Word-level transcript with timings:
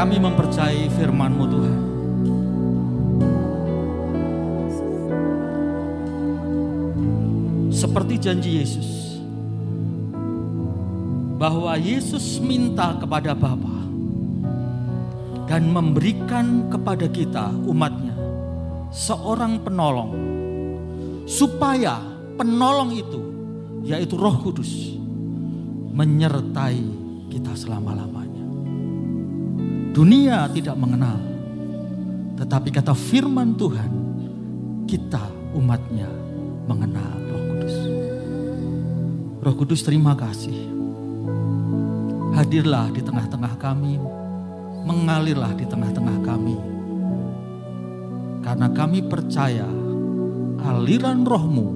Kami 0.00 0.16
mempercayai 0.16 0.88
firman-Mu 0.96 1.44
Tuhan. 1.44 1.80
Seperti 7.68 8.14
janji 8.16 8.64
Yesus. 8.64 9.20
Bahwa 11.36 11.76
Yesus 11.76 12.40
minta 12.40 12.96
kepada 12.96 13.36
Bapa 13.36 13.76
dan 15.44 15.68
memberikan 15.68 16.72
kepada 16.72 17.04
kita 17.04 17.52
umatnya 17.68 18.16
seorang 18.88 19.60
penolong 19.60 20.16
supaya 21.28 22.00
penolong 22.40 22.96
itu 22.96 23.20
yaitu 23.84 24.16
Roh 24.16 24.48
Kudus 24.48 24.96
menyertai 25.92 26.88
kita 27.28 27.52
selama-lamanya. 27.52 28.29
Dunia 29.90 30.46
tidak 30.54 30.78
mengenal, 30.78 31.18
tetapi 32.38 32.70
kata 32.70 32.94
firman 32.94 33.58
Tuhan, 33.58 33.90
kita 34.86 35.18
umatnya 35.50 36.06
mengenal 36.70 37.18
Roh 37.26 37.42
Kudus. 37.50 37.76
Roh 39.42 39.54
Kudus 39.58 39.82
terima 39.82 40.14
kasih. 40.14 40.70
Hadirlah 42.38 42.94
di 42.94 43.02
tengah-tengah 43.02 43.58
kami, 43.58 43.98
mengalirlah 44.86 45.58
di 45.58 45.66
tengah-tengah 45.66 46.18
kami. 46.22 46.56
Karena 48.46 48.70
kami 48.70 49.02
percaya 49.04 49.66
aliran 50.64 51.26
rohmu 51.26 51.68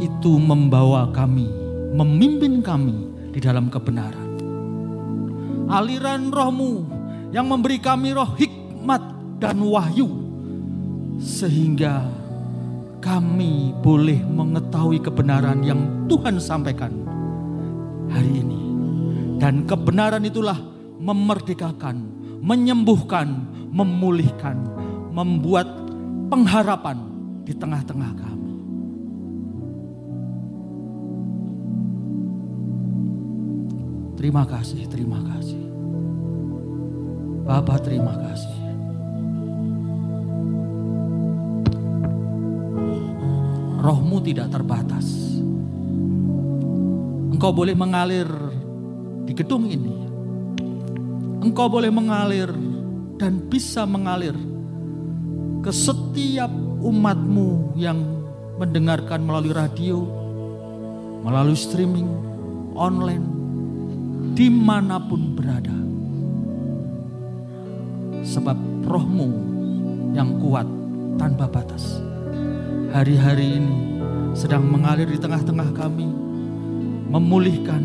itu 0.00 0.40
membawa 0.40 1.12
kami, 1.12 1.52
memimpin 1.92 2.64
kami 2.64 2.96
di 3.36 3.38
dalam 3.44 3.68
kebenaran. 3.68 4.27
Aliran 5.68 6.32
rohmu 6.32 6.88
yang 7.28 7.44
memberi 7.44 7.76
kami 7.76 8.16
roh 8.16 8.32
hikmat 8.34 9.02
dan 9.36 9.60
wahyu. 9.60 10.08
Sehingga 11.20 12.08
kami 12.98 13.76
boleh 13.78 14.18
mengetahui 14.24 14.98
kebenaran 15.04 15.62
yang 15.62 16.08
Tuhan 16.10 16.40
sampaikan 16.40 16.92
hari 18.10 18.42
ini. 18.42 18.60
Dan 19.38 19.68
kebenaran 19.68 20.26
itulah 20.26 20.58
memerdekakan, 20.98 21.96
menyembuhkan, 22.42 23.46
memulihkan, 23.70 24.56
membuat 25.14 25.68
pengharapan 26.26 26.98
di 27.46 27.54
tengah-tengah 27.54 28.12
kami. 28.18 28.52
Terima 34.18 34.42
kasih, 34.42 34.82
terima 34.90 35.22
kasih. 35.22 35.57
Bapak 37.48 37.80
terima 37.80 38.12
kasih. 38.12 38.60
Rohmu 43.80 44.20
tidak 44.20 44.52
terbatas. 44.52 45.08
Engkau 47.32 47.48
boleh 47.56 47.72
mengalir 47.72 48.28
di 49.24 49.32
gedung 49.32 49.64
ini. 49.64 49.96
Engkau 51.40 51.72
boleh 51.72 51.88
mengalir 51.88 52.52
dan 53.16 53.40
bisa 53.48 53.88
mengalir 53.88 54.36
ke 55.64 55.72
setiap 55.72 56.52
umatmu 56.84 57.72
yang 57.80 57.96
mendengarkan 58.60 59.24
melalui 59.24 59.56
radio, 59.56 60.04
melalui 61.24 61.56
streaming, 61.56 62.12
online, 62.76 63.24
di 64.36 64.52
mana 64.52 65.00
pun 65.00 65.32
berada. 65.32 65.87
Sebab 68.28 68.84
rohmu 68.84 69.28
yang 70.12 70.36
kuat 70.36 70.68
tanpa 71.16 71.48
batas. 71.48 72.04
Hari-hari 72.92 73.56
ini 73.56 73.76
sedang 74.36 74.68
mengalir 74.68 75.08
di 75.08 75.16
tengah-tengah 75.16 75.72
kami, 75.72 76.04
memulihkan, 77.08 77.80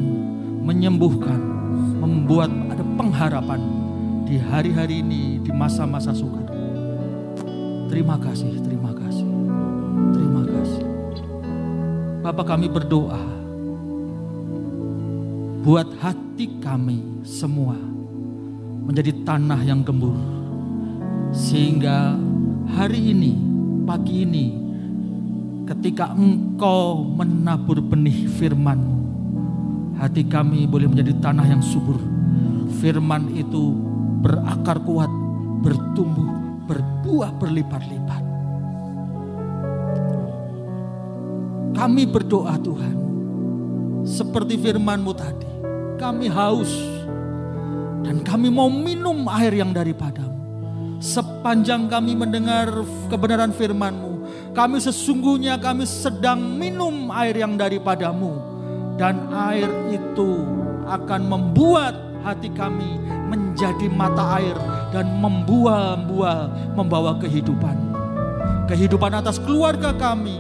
menyembuhkan, 0.64 1.40
membuat 2.03 2.52
ada 2.68 2.84
pengharapan 3.00 3.62
di 4.28 4.36
hari-hari 4.36 5.00
ini, 5.00 5.40
di 5.40 5.52
masa-masa 5.56 6.12
sukar. 6.12 6.44
Terima 7.88 8.20
kasih, 8.20 8.59
terima 8.64 8.92
kasih, 8.92 9.28
terima 10.12 10.44
kasih. 10.44 10.86
Bapak 12.20 12.46
kami 12.52 12.68
berdoa, 12.68 13.24
buat 15.64 15.88
hati 16.03 16.59
kami 16.59 17.24
semua 17.24 17.93
menjadi 18.84 19.12
tanah 19.24 19.60
yang 19.64 19.82
gembur. 19.82 20.16
Sehingga 21.34 22.14
hari 22.76 23.16
ini, 23.16 23.34
pagi 23.88 24.28
ini, 24.28 24.46
ketika 25.66 26.14
engkau 26.14 27.02
menabur 27.02 27.80
benih 27.80 28.28
firmanmu, 28.38 28.96
hati 29.98 30.28
kami 30.28 30.68
boleh 30.68 30.92
menjadi 30.92 31.16
tanah 31.24 31.48
yang 31.48 31.64
subur. 31.64 31.98
Firman 32.84 33.32
itu 33.34 33.74
berakar 34.22 34.84
kuat, 34.84 35.10
bertumbuh, 35.64 36.30
berbuah 36.68 37.32
berlipat-lipat. 37.40 38.24
Kami 41.74 42.04
berdoa 42.08 42.56
Tuhan, 42.62 42.96
seperti 44.08 44.56
firmanmu 44.56 45.12
tadi, 45.18 45.50
kami 46.00 46.30
haus 46.32 46.93
dan 48.03 48.19
kami 48.22 48.52
mau 48.52 48.68
minum 48.68 49.25
air 49.31 49.56
yang 49.56 49.72
daripadamu. 49.72 50.36
Sepanjang 51.00 51.88
kami 51.88 52.16
mendengar 52.16 52.68
kebenaran 53.08 53.52
firmanmu, 53.56 54.24
kami 54.56 54.80
sesungguhnya 54.80 55.59
kami 55.59 55.88
sedang 55.88 56.40
minum 56.59 57.12
air 57.12 57.40
yang 57.40 57.56
daripadamu. 57.56 58.40
Dan 58.94 59.31
air 59.34 59.68
itu 59.90 60.46
akan 60.86 61.22
membuat 61.25 61.97
hati 62.22 62.47
kami 62.53 63.02
menjadi 63.28 63.90
mata 63.90 64.38
air 64.38 64.53
dan 64.94 65.09
membuah-buah 65.20 66.72
membawa 66.78 67.18
kehidupan. 67.18 67.75
Kehidupan 68.70 69.12
atas 69.18 69.41
keluarga 69.41 69.91
kami, 69.97 70.40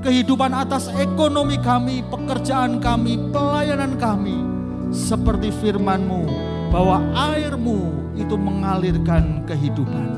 kehidupan 0.00 0.50
atas 0.56 0.90
ekonomi 0.96 1.60
kami, 1.60 2.02
pekerjaan 2.08 2.80
kami, 2.80 3.20
pelayanan 3.30 3.94
kami. 4.00 4.42
Seperti 4.90 5.54
firmanmu 5.62 6.50
bahwa 6.70 7.02
airmu 7.34 7.90
itu 8.14 8.38
mengalirkan 8.38 9.42
kehidupan. 9.44 10.08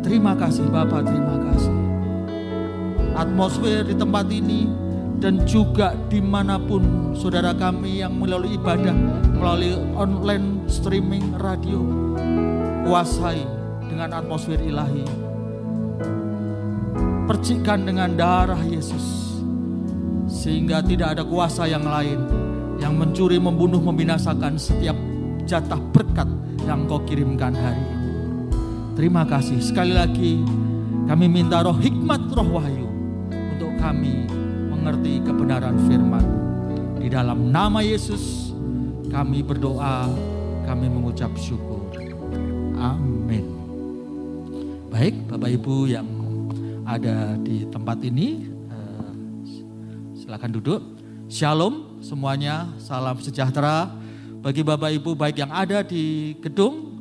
Terima 0.00 0.32
kasih 0.32 0.64
Bapak, 0.72 1.04
terima 1.04 1.36
kasih. 1.52 1.76
Atmosfer 3.14 3.84
di 3.84 3.94
tempat 3.94 4.26
ini 4.32 4.64
dan 5.20 5.44
juga 5.44 5.92
di 6.08 6.24
mana 6.24 6.56
pun 6.56 7.12
saudara 7.12 7.52
kami 7.52 8.00
yang 8.00 8.16
melalui 8.16 8.56
ibadah, 8.56 8.96
melalui 9.36 9.76
online 9.92 10.64
streaming 10.72 11.36
radio, 11.36 11.84
kuasai 12.88 13.44
dengan 13.84 14.16
atmosfer 14.16 14.56
ilahi. 14.56 15.04
Percikan 17.28 17.86
dengan 17.86 18.16
darah 18.16 18.58
Yesus, 18.64 19.36
sehingga 20.26 20.80
tidak 20.82 21.14
ada 21.14 21.22
kuasa 21.22 21.68
yang 21.68 21.84
lain 21.84 22.18
yang 22.80 22.96
mencuri, 22.96 23.36
membunuh, 23.36 23.78
membinasakan 23.78 24.56
setiap 24.56 24.96
jatah 25.44 25.80
berkat 25.92 26.28
yang 26.64 26.84
kau 26.86 27.02
kirimkan 27.04 27.56
hari 27.56 27.80
ini. 27.82 28.00
Terima 28.94 29.24
kasih 29.24 29.58
sekali 29.64 29.96
lagi 29.96 30.42
kami 31.08 31.26
minta 31.26 31.64
roh 31.64 31.74
hikmat, 31.74 32.30
roh 32.36 32.60
wahyu 32.60 32.86
untuk 33.56 33.72
kami 33.80 34.28
mengerti 34.70 35.24
kebenaran 35.24 35.76
firman. 35.88 36.22
Di 37.00 37.08
dalam 37.08 37.48
nama 37.50 37.80
Yesus 37.80 38.52
kami 39.08 39.42
berdoa, 39.42 40.06
kami 40.68 40.86
mengucap 40.86 41.32
syukur. 41.34 41.90
Amin. 42.78 43.42
Baik 44.92 45.16
Bapak 45.26 45.50
Ibu 45.50 45.76
yang 45.90 46.08
ada 46.86 47.38
di 47.38 47.66
tempat 47.66 47.98
ini, 48.06 48.46
eh, 48.70 49.10
silakan 50.14 50.50
duduk. 50.54 50.82
Shalom 51.30 52.02
semuanya, 52.02 52.66
salam 52.82 53.18
sejahtera 53.22 53.99
bagi 54.40 54.64
Bapak 54.64 54.88
Ibu 54.88 55.12
baik 55.12 55.36
yang 55.44 55.52
ada 55.52 55.84
di 55.84 56.34
gedung. 56.40 56.96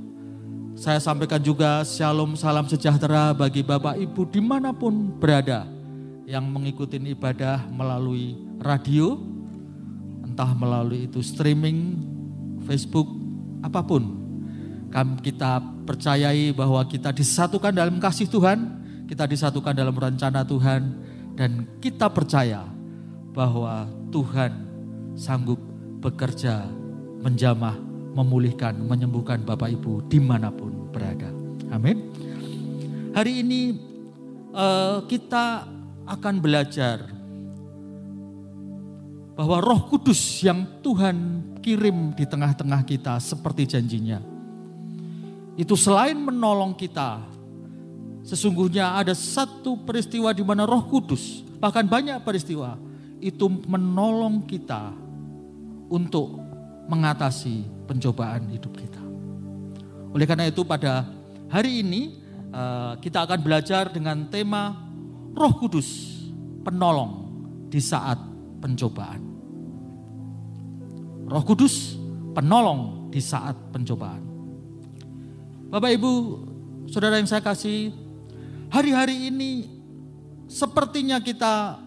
Saya 0.75 1.00
sampaikan 1.00 1.44
juga 1.44 1.83
shalom 1.83 2.39
salam 2.39 2.68
sejahtera 2.68 3.36
bagi 3.36 3.63
Bapak 3.63 4.00
Ibu 4.00 4.31
di 4.31 4.39
mana 4.39 4.71
pun 4.71 5.12
berada 5.19 5.68
yang 6.24 6.47
mengikuti 6.47 7.00
ibadah 7.00 7.68
melalui 7.68 8.36
radio, 8.63 9.19
entah 10.24 10.51
melalui 10.56 11.07
itu 11.07 11.19
streaming, 11.19 12.00
Facebook, 12.63 13.07
apa 13.59 13.83
pun. 13.83 14.19
Kami 14.88 15.19
kita 15.19 15.59
percayai 15.83 16.56
bahwa 16.56 16.80
kita 16.88 17.12
disatukan 17.12 17.75
dalam 17.75 18.00
kasih 18.00 18.31
Tuhan, 18.31 18.59
kita 19.07 19.27
disatukan 19.27 19.75
dalam 19.75 19.95
rencana 19.95 20.47
Tuhan, 20.47 20.81
dan 21.35 21.68
kita 21.83 22.07
percaya 22.07 22.63
bahwa 23.35 23.88
Tuhan 24.12 24.51
sanggup 25.19 25.59
bekerja 26.00 26.78
menjamah 27.19 27.75
memulihkan, 28.16 28.75
menyembuhkan 28.80 29.44
Bapak 29.45 29.69
Ibu 29.69 30.07
di 30.10 30.19
mana 30.19 30.50
pun 30.50 30.89
berada. 30.89 31.30
Amin. 31.69 32.10
Hari 33.13 33.45
ini 33.45 33.77
uh, 34.54 35.06
kita 35.06 35.68
akan 36.10 36.36
belajar 36.42 37.06
bahwa 39.39 39.57
Roh 39.63 39.88
Kudus 39.88 40.19
yang 40.44 40.68
Tuhan 40.83 41.48
kirim 41.63 42.12
di 42.12 42.27
tengah-tengah 42.27 42.81
kita 42.83 43.21
seperti 43.24 43.77
janjinya. 43.77 44.19
Itu 45.56 45.80
selain 45.80 46.19
menolong 46.19 46.75
kita, 46.75 47.24
sesungguhnya 48.24 49.00
ada 49.00 49.16
satu 49.16 49.80
peristiwa 49.83 50.31
di 50.36 50.44
mana 50.44 50.68
Roh 50.68 50.88
Kudus, 50.88 51.44
bahkan 51.60 51.88
banyak 51.88 52.19
peristiwa, 52.24 52.75
itu 53.19 53.48
menolong 53.48 54.44
kita 54.44 54.92
untuk 55.88 56.48
mengatasi 56.89 57.86
pencobaan 57.86 58.50
hidup 58.50 58.74
kita. 58.74 59.03
Oleh 60.09 60.25
karena 60.25 60.50
itu 60.50 60.65
pada 60.65 61.06
hari 61.53 61.86
ini 61.86 62.18
eh, 62.50 62.94
kita 62.97 63.30
akan 63.30 63.39
belajar 63.45 63.94
dengan 63.94 64.25
tema 64.27 64.74
Roh 65.38 65.53
Kudus 65.62 66.18
penolong 66.65 67.30
di 67.69 67.77
saat 67.77 68.18
pencobaan. 68.57 69.21
Roh 71.30 71.44
Kudus 71.45 71.94
penolong 72.33 73.13
di 73.13 73.21
saat 73.21 73.53
pencobaan. 73.69 74.25
Bapak 75.69 75.94
Ibu, 75.94 76.13
saudara 76.89 77.21
yang 77.21 77.30
saya 77.30 77.45
kasih, 77.45 77.94
hari-hari 78.74 79.30
ini 79.30 79.69
sepertinya 80.50 81.21
kita 81.21 81.77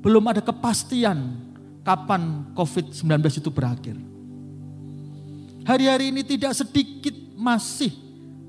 belum 0.00 0.24
ada 0.32 0.40
kepastian 0.40 1.36
kapan 1.84 2.48
COVID-19 2.56 3.04
itu 3.44 3.50
berakhir. 3.52 4.09
Hari-hari 5.64 6.12
ini 6.12 6.22
tidak 6.24 6.56
sedikit 6.56 7.12
masih 7.36 7.92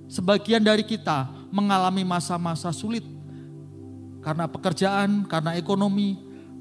sebagian 0.08 0.64
dari 0.64 0.84
kita 0.84 1.28
mengalami 1.52 2.08
masa-masa 2.08 2.72
sulit 2.72 3.04
karena 4.24 4.48
pekerjaan, 4.48 5.26
karena 5.28 5.58
ekonomi, 5.58 6.16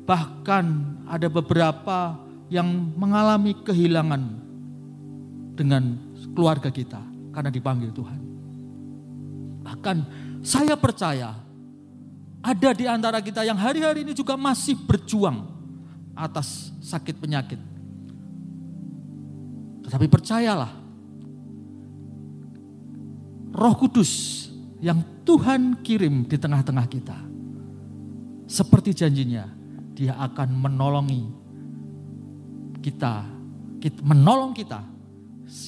bahkan 0.09 0.97
ada 1.07 1.29
beberapa 1.31 2.19
yang 2.51 2.67
mengalami 2.99 3.55
kehilangan 3.63 4.23
dengan 5.55 5.95
keluarga 6.35 6.73
kita 6.73 6.99
karena 7.31 7.51
dipanggil 7.53 7.95
Tuhan. 7.95 8.21
Bahkan 9.61 9.97
saya 10.43 10.75
percaya 10.75 11.37
ada 12.41 12.71
di 12.73 12.89
antara 12.89 13.21
kita 13.21 13.45
yang 13.45 13.61
hari-hari 13.61 14.03
ini 14.03 14.17
juga 14.17 14.35
masih 14.35 14.75
berjuang 14.89 15.47
atas 16.17 16.73
sakit 16.81 17.21
penyakit. 17.21 17.61
Tetapi 19.91 20.07
percayalah, 20.07 20.71
Roh 23.51 23.75
Kudus 23.75 24.47
yang 24.79 25.03
Tuhan 25.27 25.83
kirim 25.83 26.31
di 26.31 26.39
tengah-tengah 26.39 26.87
kita, 26.87 27.19
seperti 28.47 28.95
janjinya, 28.95 29.51
Dia 29.99 30.15
akan 30.15 30.55
menolongi 30.55 31.27
kita, 32.79 33.27
kita 33.83 33.99
menolong 34.07 34.55
kita, 34.55 34.79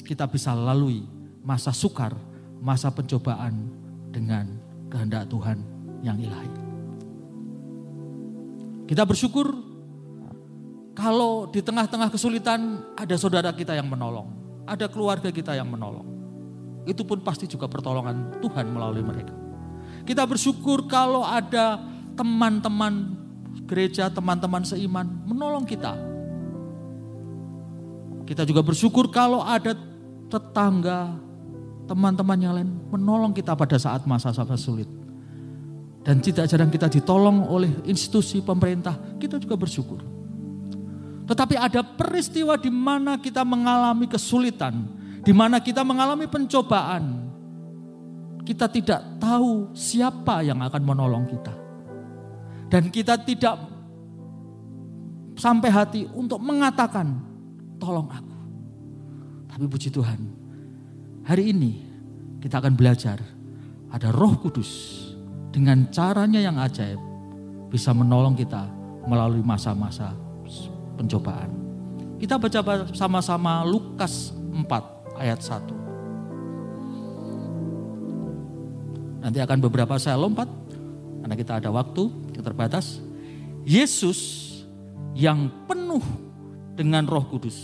kita 0.07 0.23
bisa 0.31 0.55
lalui 0.55 1.03
masa 1.43 1.75
sukar, 1.75 2.15
masa 2.63 2.95
pencobaan 2.95 3.67
dengan 4.07 4.47
kehendak 4.87 5.27
Tuhan 5.27 5.59
yang 5.99 6.15
ilahi. 6.15 6.51
Kita 8.87 9.03
bersyukur 9.03 9.51
kalau 11.03 11.51
di 11.51 11.59
tengah-tengah 11.59 12.07
kesulitan 12.07 12.79
ada 12.95 13.15
saudara 13.19 13.51
kita 13.51 13.75
yang 13.75 13.91
menolong, 13.91 14.31
ada 14.63 14.87
keluarga 14.87 15.27
kita 15.27 15.51
yang 15.51 15.67
menolong. 15.67 16.07
Itu 16.87 17.03
pun 17.03 17.19
pasti 17.19 17.43
juga 17.43 17.67
pertolongan 17.67 18.39
Tuhan 18.39 18.71
melalui 18.71 19.03
mereka. 19.03 19.35
Kita 20.07 20.23
bersyukur 20.23 20.87
kalau 20.87 21.27
ada 21.27 21.83
teman-teman 22.15 23.19
gereja, 23.67 24.07
teman-teman 24.07 24.63
seiman 24.63 25.07
menolong 25.27 25.67
kita 25.67 26.13
kita 28.23 28.47
juga 28.47 28.63
bersyukur 28.63 29.11
kalau 29.11 29.43
ada 29.43 29.75
tetangga, 30.31 31.11
teman-teman 31.85 32.39
yang 32.39 32.53
lain 32.55 32.71
menolong 32.89 33.35
kita 33.35 33.51
pada 33.53 33.75
saat 33.75 34.07
masa-masa 34.07 34.55
sulit. 34.55 34.87
Dan 36.03 36.19
tidak 36.19 36.51
jarang 36.51 36.67
kita 36.67 36.91
ditolong 36.91 37.47
oleh 37.47 37.71
institusi 37.87 38.43
pemerintah, 38.43 38.95
kita 39.19 39.39
juga 39.39 39.55
bersyukur. 39.55 40.03
Tetapi 41.23 41.55
ada 41.55 41.81
peristiwa 41.83 42.59
di 42.59 42.67
mana 42.67 43.15
kita 43.15 43.47
mengalami 43.47 44.11
kesulitan, 44.11 44.75
di 45.23 45.31
mana 45.31 45.63
kita 45.63 45.81
mengalami 45.87 46.27
pencobaan. 46.27 47.31
Kita 48.43 48.67
tidak 48.67 49.23
tahu 49.23 49.71
siapa 49.71 50.43
yang 50.43 50.59
akan 50.59 50.83
menolong 50.83 51.23
kita. 51.31 51.55
Dan 52.67 52.91
kita 52.91 53.15
tidak 53.23 53.55
sampai 55.39 55.69
hati 55.71 56.01
untuk 56.11 56.43
mengatakan, 56.43 57.07
tolong 57.79 58.11
aku. 58.11 58.35
Tapi 59.47 59.63
puji 59.69 59.95
Tuhan, 59.95 60.19
hari 61.23 61.55
ini 61.55 61.71
kita 62.43 62.59
akan 62.59 62.73
belajar 62.75 63.23
ada 63.93 64.09
roh 64.11 64.35
kudus 64.41 64.99
dengan 65.53 65.87
caranya 65.93 66.41
yang 66.41 66.57
ajaib 66.59 66.97
bisa 67.69 67.93
menolong 67.93 68.33
kita 68.33 68.65
melalui 69.05 69.45
masa-masa 69.45 70.22
pencobaan. 70.95 71.51
Kita 72.17 72.39
baca 72.39 72.87
sama-sama 72.95 73.67
Lukas 73.67 74.31
4 74.31 75.19
ayat 75.19 75.43
1. 75.43 75.83
Nanti 79.23 79.39
akan 79.39 79.59
beberapa 79.63 79.95
saya 79.99 80.19
lompat 80.19 80.47
karena 81.23 81.35
kita 81.39 81.63
ada 81.63 81.71
waktu 81.71 82.11
yang 82.35 82.43
terbatas. 82.43 82.99
Yesus 83.63 84.51
yang 85.15 85.47
penuh 85.63 86.03
dengan 86.75 87.07
Roh 87.07 87.23
Kudus. 87.31 87.55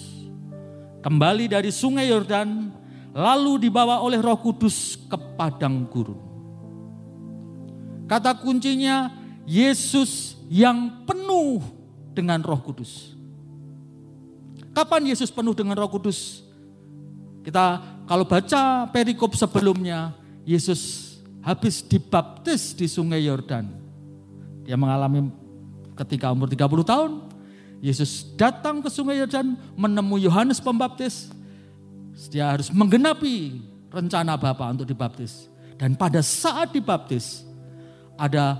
Kembali 1.04 1.52
dari 1.52 1.68
Sungai 1.68 2.08
Yordan, 2.08 2.72
lalu 3.12 3.68
dibawa 3.68 4.00
oleh 4.00 4.24
Roh 4.24 4.40
Kudus 4.40 4.96
ke 4.96 5.20
padang 5.36 5.84
gurun. 5.92 6.20
Kata 8.08 8.40
kuncinya 8.40 9.12
Yesus 9.44 10.40
yang 10.48 11.04
penuh 11.04 11.60
dengan 12.16 12.40
Roh 12.40 12.64
Kudus. 12.64 13.19
Kapan 14.80 15.12
Yesus 15.12 15.28
penuh 15.28 15.52
dengan 15.52 15.76
Roh 15.76 15.92
Kudus? 15.92 16.40
Kita 17.44 17.84
kalau 18.08 18.24
baca 18.24 18.88
perikop 18.88 19.36
sebelumnya, 19.36 20.16
Yesus 20.48 21.12
habis 21.44 21.84
dibaptis 21.84 22.72
di 22.72 22.88
Sungai 22.88 23.28
Yordan. 23.28 23.68
Dia 24.64 24.80
mengalami 24.80 25.36
ketika 26.00 26.32
umur 26.32 26.48
30 26.48 26.88
tahun, 26.88 27.12
Yesus 27.84 28.32
datang 28.40 28.80
ke 28.80 28.88
sungai 28.88 29.20
Yordan 29.20 29.60
menemui 29.76 30.24
Yohanes 30.24 30.64
Pembaptis. 30.64 31.28
Dia 32.32 32.56
harus 32.56 32.72
menggenapi 32.72 33.60
rencana 33.92 34.40
Bapa 34.40 34.64
untuk 34.72 34.88
dibaptis. 34.88 35.52
Dan 35.76 36.00
pada 36.00 36.24
saat 36.24 36.72
dibaptis 36.72 37.44
ada 38.16 38.56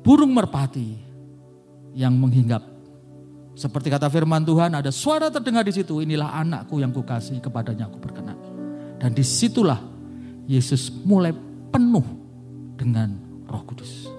burung 0.00 0.32
merpati 0.32 0.96
yang 1.92 2.16
menghinggap. 2.16 2.73
Seperti 3.54 3.86
kata 3.86 4.10
firman 4.10 4.42
Tuhan 4.42 4.74
ada 4.74 4.90
suara 4.90 5.30
terdengar 5.30 5.62
di 5.62 5.70
situ, 5.70 6.02
inilah 6.02 6.34
anakku 6.42 6.82
yang 6.82 6.90
kukasih 6.90 7.38
kepadanya 7.38 7.86
aku 7.86 8.02
berkenan. 8.02 8.34
Dan 8.98 9.14
di 9.14 9.22
situlah 9.22 9.78
Yesus 10.50 10.90
mulai 11.06 11.30
penuh 11.70 12.02
dengan 12.74 13.14
roh 13.46 13.62
kudus. 13.62 14.10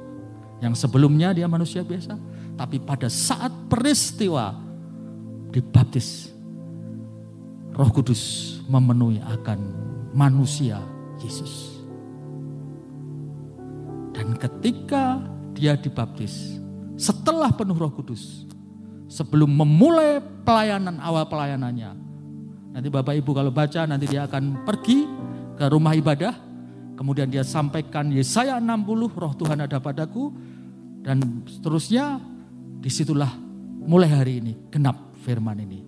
Yang 0.63 0.87
sebelumnya 0.87 1.35
dia 1.35 1.51
manusia 1.51 1.83
biasa, 1.83 2.15
tapi 2.55 2.79
pada 2.79 3.11
saat 3.11 3.51
peristiwa 3.67 4.55
dibaptis, 5.51 6.31
Roh 7.75 7.91
Kudus 7.91 8.55
memenuhi 8.71 9.19
akan 9.19 9.59
manusia 10.15 10.79
Yesus. 11.19 11.83
Dan 14.15 14.39
ketika 14.39 15.19
dia 15.51 15.75
dibaptis, 15.75 16.55
setelah 16.95 17.51
penuh 17.51 17.75
Roh 17.75 17.91
Kudus, 17.91 18.44
sebelum 19.15 19.47
memulai 19.47 20.19
pelayanan 20.43 20.99
awal 20.99 21.23
pelayanannya, 21.31 21.95
nanti 22.75 22.87
Bapak 22.91 23.15
Ibu 23.15 23.31
kalau 23.31 23.51
baca 23.55 23.87
nanti 23.87 24.11
dia 24.11 24.27
akan 24.27 24.67
pergi 24.67 25.07
ke 25.55 25.71
rumah 25.71 25.95
ibadah, 25.95 26.35
kemudian 26.99 27.31
dia 27.31 27.47
sampaikan 27.47 28.11
Yesaya 28.11 28.59
60, 28.59 29.15
Roh 29.15 29.33
Tuhan 29.39 29.63
ada 29.63 29.79
padaku, 29.79 30.35
dan 30.99 31.47
seterusnya 31.47 32.35
Di 32.85 32.93
situlah 32.93 33.33
mulai 33.81 34.13
hari 34.13 34.33
ini 34.45 34.53
genap 34.69 35.17
firman 35.25 35.57
ini. 35.57 35.81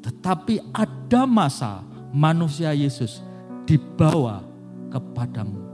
Tetapi 0.00 0.72
ada 0.72 1.28
masa 1.28 1.84
manusia 2.08 2.72
Yesus 2.72 3.20
dibawa 3.68 4.40
ke 4.88 4.96
padang 5.12 5.52
gurun. 5.52 5.67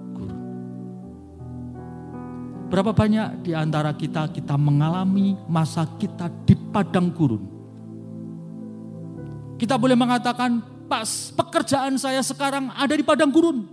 Berapa 2.68 2.96
banyak 2.96 3.44
di 3.44 3.52
antara 3.52 3.92
kita 3.92 4.28
kita 4.32 4.56
mengalami 4.56 5.36
masa 5.46 5.84
kita 6.00 6.32
di 6.48 6.56
padang 6.56 7.12
gurun. 7.12 7.44
Kita 9.60 9.78
boleh 9.78 9.94
mengatakan 9.94 10.58
pas 10.90 11.30
pekerjaan 11.32 11.94
saya 11.96 12.20
sekarang 12.24 12.72
ada 12.74 12.94
di 12.94 13.04
padang 13.06 13.30
gurun. 13.30 13.68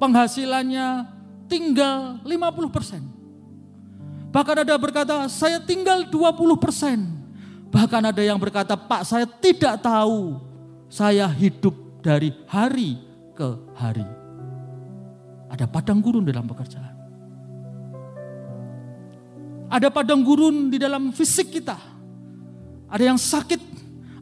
Penghasilannya 0.00 1.06
tinggal 1.46 2.24
50 2.24 2.74
persen. 2.74 3.02
Bahkan 4.30 4.56
ada 4.62 4.74
berkata, 4.78 5.26
saya 5.26 5.58
tinggal 5.58 6.06
20 6.06 6.54
persen. 6.56 7.20
Bahkan 7.70 8.02
ada 8.14 8.22
yang 8.22 8.38
berkata, 8.38 8.78
Pak 8.78 9.02
saya 9.06 9.26
tidak 9.26 9.82
tahu 9.82 10.38
saya 10.90 11.26
hidup 11.26 11.74
dari 12.02 12.34
hari 12.46 12.98
ke 13.34 13.48
hari. 13.74 14.19
Ada 15.60 15.68
padang 15.68 16.00
gurun 16.00 16.24
dalam 16.24 16.48
pekerjaan. 16.48 16.96
Ada 19.68 19.92
padang 19.92 20.24
gurun 20.24 20.72
di 20.72 20.80
dalam 20.80 21.12
fisik 21.12 21.52
kita. 21.52 21.76
Ada 22.88 23.12
yang 23.12 23.20
sakit, 23.20 23.60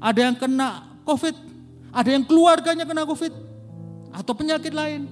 ada 0.02 0.18
yang 0.18 0.34
kena 0.34 0.98
COVID, 1.06 1.36
ada 1.94 2.10
yang 2.10 2.26
keluarganya 2.26 2.82
kena 2.82 3.06
COVID, 3.06 3.30
atau 4.18 4.34
penyakit 4.34 4.74
lain. 4.74 5.06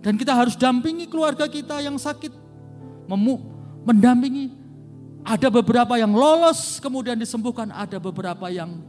Dan 0.00 0.16
kita 0.16 0.32
harus 0.32 0.56
dampingi 0.56 1.04
keluarga 1.04 1.44
kita 1.44 1.84
yang 1.84 2.00
sakit, 2.00 2.32
mendampingi. 3.84 4.56
Ada 5.20 5.52
beberapa 5.52 6.00
yang 6.00 6.16
lolos 6.16 6.80
kemudian 6.80 7.20
disembuhkan, 7.20 7.68
ada 7.76 8.00
beberapa 8.00 8.48
yang 8.48 8.80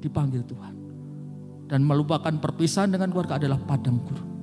dipanggil 0.00 0.40
Tuhan. 0.48 0.74
Dan 1.68 1.84
melupakan 1.84 2.32
perpisahan 2.40 2.88
dengan 2.88 3.12
keluarga 3.12 3.36
adalah 3.36 3.60
padang 3.60 4.00
gurun. 4.00 4.35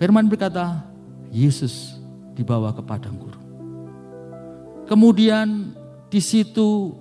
Firman 0.00 0.32
berkata, 0.32 0.80
Yesus 1.28 1.92
dibawa 2.32 2.72
ke 2.72 2.80
padang 2.80 3.20
gurun. 3.20 3.44
Kemudian 4.88 5.76
di 6.08 6.24
situ 6.24 6.96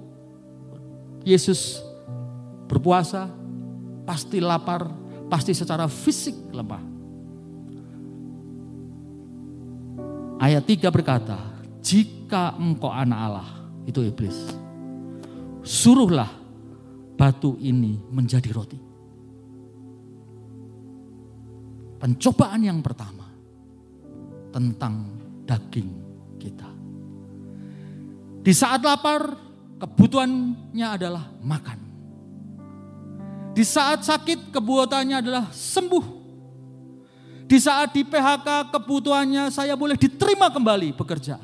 Yesus 1.23 1.79
berpuasa, 2.67 3.31
pasti 4.03 4.43
lapar, 4.43 4.91
pasti 5.31 5.55
secara 5.55 5.87
fisik 5.87 6.51
lemah. 6.51 6.83
Ayat 10.43 10.67
3 10.67 10.91
berkata, 10.91 11.39
jika 11.79 12.59
engkau 12.59 12.91
anak 12.91 13.19
Allah, 13.31 13.49
itu 13.87 14.03
iblis, 14.03 14.35
suruhlah 15.63 16.27
batu 17.15 17.55
ini 17.63 17.95
menjadi 18.11 18.51
roti. 18.51 18.88
Pencobaan 21.99 22.63
yang 22.63 22.79
pertama 22.79 23.27
tentang 24.55 25.03
daging 25.43 25.89
kita. 26.39 26.69
Di 28.39 28.53
saat 28.55 28.79
lapar, 28.79 29.35
kebutuhannya 29.83 30.87
adalah 30.87 31.27
makan. 31.43 31.79
Di 33.51 33.67
saat 33.67 34.07
sakit, 34.07 34.55
kebutuhannya 34.55 35.19
adalah 35.19 35.51
sembuh. 35.51 36.19
Di 37.49 37.57
saat 37.57 37.97
di 37.97 38.05
PHK 38.05 38.69
kebutuhannya 38.69 39.49
saya 39.49 39.73
boleh 39.73 39.97
diterima 39.97 40.53
kembali 40.53 40.93
bekerja. 40.93 41.41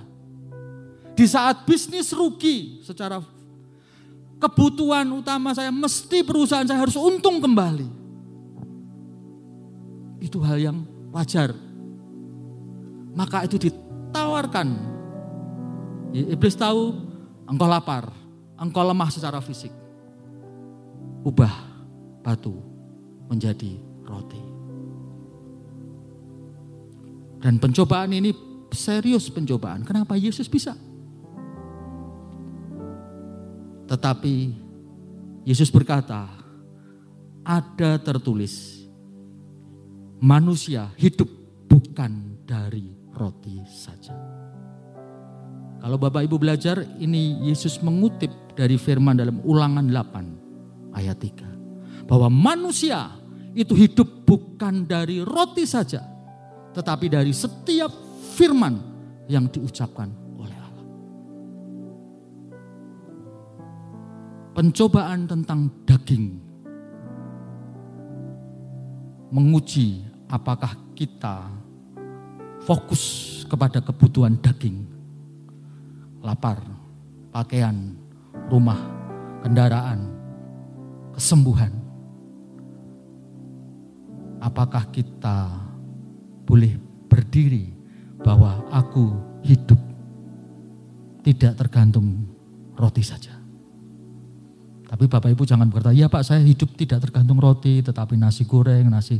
Di 1.18 1.26
saat 1.26 1.66
bisnis 1.66 2.14
rugi 2.14 2.86
secara 2.86 3.18
kebutuhan 4.38 5.10
utama 5.10 5.58
saya 5.58 5.74
mesti 5.74 6.22
perusahaan 6.22 6.62
saya 6.62 6.78
harus 6.78 6.94
untung 6.94 7.42
kembali. 7.42 8.05
Itu 10.20 10.42
hal 10.44 10.58
yang 10.60 10.78
wajar. 11.12 11.54
Maka 13.16 13.48
itu 13.48 13.56
ditawarkan. 13.56 14.68
Iblis 16.16 16.56
tahu 16.56 16.96
engkau 17.48 17.68
lapar, 17.68 18.12
engkau 18.60 18.84
lemah 18.84 19.12
secara 19.12 19.40
fisik. 19.44 19.72
Ubah 21.26 21.52
batu 22.24 22.56
menjadi 23.28 23.80
roti. 24.06 24.42
Dan 27.42 27.62
pencobaan 27.62 28.10
ini 28.16 28.34
serius 28.74 29.30
pencobaan. 29.30 29.86
Kenapa 29.86 30.18
Yesus 30.18 30.50
bisa? 30.50 30.74
Tetapi 33.86 34.36
Yesus 35.46 35.70
berkata, 35.70 36.26
ada 37.46 38.02
tertulis, 38.02 38.85
manusia 40.26 40.90
hidup 40.98 41.30
bukan 41.70 42.42
dari 42.50 42.90
roti 43.14 43.62
saja. 43.70 44.18
Kalau 45.78 46.02
Bapak 46.02 46.26
Ibu 46.26 46.42
belajar, 46.42 46.82
ini 46.98 47.46
Yesus 47.46 47.78
mengutip 47.86 48.34
dari 48.58 48.74
firman 48.82 49.22
dalam 49.22 49.38
ulangan 49.46 49.86
8 49.86 50.98
ayat 50.98 51.22
3. 51.22 52.10
Bahwa 52.10 52.34
manusia 52.34 53.14
itu 53.54 53.78
hidup 53.78 54.26
bukan 54.26 54.90
dari 54.90 55.22
roti 55.22 55.70
saja, 55.70 56.02
tetapi 56.74 57.06
dari 57.06 57.30
setiap 57.30 57.94
firman 58.34 58.82
yang 59.30 59.46
diucapkan 59.46 60.10
oleh 60.42 60.58
Allah. 60.58 60.86
Pencobaan 64.58 65.30
tentang 65.30 65.70
daging 65.86 66.42
menguji 69.30 70.15
apakah 70.30 70.74
kita 70.98 71.46
fokus 72.66 73.44
kepada 73.46 73.82
kebutuhan 73.82 74.38
daging, 74.42 74.86
lapar, 76.26 76.58
pakaian, 77.30 77.94
rumah, 78.50 78.80
kendaraan, 79.46 80.10
kesembuhan. 81.14 81.74
Apakah 84.42 84.90
kita 84.94 85.50
boleh 86.46 86.78
berdiri 87.10 87.74
bahwa 88.22 88.66
aku 88.70 89.14
hidup 89.46 89.78
tidak 91.26 91.58
tergantung 91.58 92.26
roti 92.78 93.02
saja. 93.02 93.34
Tapi 94.86 95.10
Bapak 95.10 95.34
Ibu 95.34 95.50
jangan 95.50 95.66
berkata, 95.66 95.90
iya 95.90 96.06
Pak 96.06 96.22
saya 96.22 96.46
hidup 96.46 96.78
tidak 96.78 97.02
tergantung 97.10 97.42
roti, 97.42 97.82
tetapi 97.82 98.14
nasi 98.14 98.46
goreng, 98.46 98.86
nasi 98.86 99.18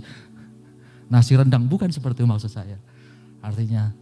nasi 1.12 1.38
rendang. 1.38 1.66
Bukan 1.66 1.90
seperti 1.90 2.24
itu 2.24 2.30
maksud 2.30 2.52
saya. 2.52 2.78
Artinya 3.44 3.94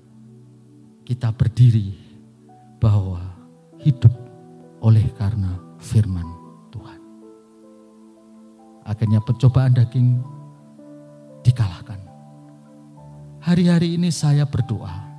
kita 1.04 1.32
berdiri 1.36 1.94
bahwa 2.80 3.20
hidup 3.84 4.12
oleh 4.84 5.04
karena 5.16 5.56
firman 5.80 6.28
Tuhan. 6.72 7.00
Akhirnya 8.88 9.20
pencobaan 9.24 9.76
daging 9.76 10.20
dikalahkan 11.44 12.04
hari-hari 13.44 14.00
ini 14.00 14.10
saya 14.10 14.48
berdoa. 14.48 15.12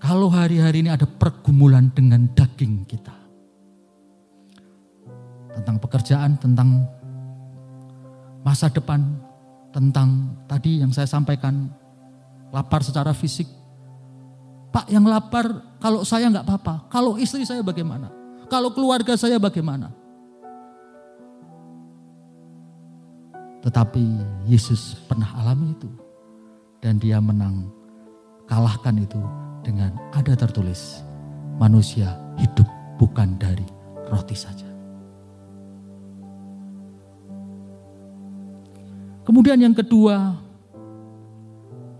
Kalau 0.00 0.32
hari-hari 0.32 0.80
ini 0.80 0.90
ada 0.90 1.04
pergumulan 1.04 1.92
dengan 1.92 2.24
daging 2.32 2.88
kita. 2.88 3.12
Tentang 5.60 5.76
pekerjaan, 5.76 6.40
tentang 6.40 6.88
masa 8.40 8.72
depan, 8.72 9.04
tentang 9.70 10.38
tadi 10.46 10.82
yang 10.82 10.90
saya 10.90 11.06
sampaikan, 11.06 11.70
lapar 12.50 12.82
secara 12.82 13.14
fisik. 13.14 13.46
Pak 14.70 14.86
yang 14.86 15.06
lapar, 15.06 15.50
kalau 15.82 16.06
saya 16.06 16.30
nggak 16.30 16.46
apa-apa. 16.46 16.74
Kalau 16.90 17.18
istri 17.18 17.42
saya 17.42 17.62
bagaimana? 17.62 18.10
Kalau 18.46 18.70
keluarga 18.70 19.14
saya 19.18 19.38
bagaimana? 19.38 19.90
Tetapi 23.60 24.04
Yesus 24.48 24.96
pernah 25.04 25.28
alami 25.36 25.74
itu 25.74 25.90
dan 26.80 26.96
dia 26.96 27.20
menang. 27.20 27.68
Kalahkan 28.48 28.98
itu 28.98 29.20
dengan 29.62 29.94
ada 30.10 30.34
tertulis, 30.34 31.06
manusia 31.60 32.18
hidup 32.34 32.66
bukan 32.98 33.38
dari 33.38 33.66
roti 34.10 34.34
saja. 34.34 34.69
Kemudian 39.30 39.62
yang 39.62 39.70
kedua, 39.70 40.42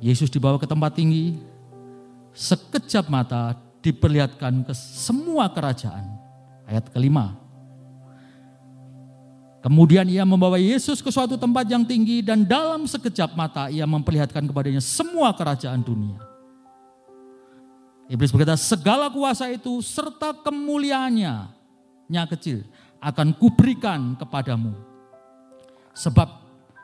Yesus 0.03 0.27
dibawa 0.27 0.59
ke 0.59 0.67
tempat 0.67 0.99
tinggi, 0.99 1.39
sekejap 2.35 3.07
mata 3.07 3.55
diperlihatkan 3.87 4.67
ke 4.67 4.75
semua 4.75 5.47
kerajaan. 5.47 6.11
Ayat 6.67 6.91
kelima, 6.91 7.39
Kemudian 9.63 10.11
ia 10.11 10.27
membawa 10.27 10.59
Yesus 10.59 10.99
ke 10.99 11.07
suatu 11.15 11.39
tempat 11.39 11.71
yang 11.71 11.87
tinggi 11.87 12.19
dan 12.19 12.43
dalam 12.43 12.83
sekejap 12.91 13.39
mata 13.39 13.71
ia 13.71 13.87
memperlihatkan 13.87 14.51
kepadanya 14.51 14.83
semua 14.83 15.31
kerajaan 15.31 15.87
dunia. 15.87 16.19
Iblis 18.11 18.35
berkata, 18.35 18.59
segala 18.59 19.07
kuasa 19.07 19.47
itu 19.55 19.79
serta 19.87 20.35
kemuliaannya, 20.35 21.47
nya 22.11 22.23
kecil, 22.27 22.67
akan 22.99 23.39
kuberikan 23.39 24.19
kepadamu. 24.19 24.75
Sebab 25.95 26.40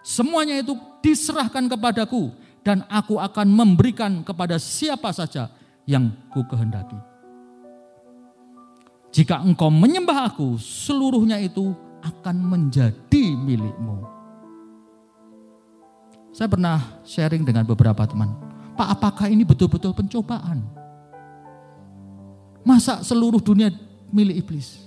semuanya 0.07 0.63
itu 0.63 0.79
diserahkan 1.03 1.67
kepadaku 1.67 2.31
dan 2.63 2.87
aku 2.87 3.19
akan 3.19 3.51
memberikan 3.51 4.23
kepada 4.23 4.63
siapa 4.63 5.11
saja 5.11 5.51
yang 5.83 6.15
ku 6.31 6.47
kehendaki. 6.47 6.99
Jika 9.11 9.43
engkau 9.43 9.73
menyembah 9.73 10.31
aku, 10.31 10.55
seluruhnya 10.63 11.43
itu 11.43 11.75
akan 12.05 12.37
menjadi 12.39 13.25
milikmu. 13.35 14.07
Saya 16.37 16.53
pernah 16.53 17.01
sharing 17.03 17.43
dengan 17.43 17.65
beberapa 17.65 18.05
teman. 18.05 18.37
Pak, 18.77 18.89
apakah 18.93 19.27
ini 19.33 19.41
betul-betul 19.41 19.97
pencobaan? 19.97 20.61
Masa 22.61 23.01
seluruh 23.01 23.41
dunia 23.41 23.73
milik 24.13 24.45
iblis? 24.45 24.85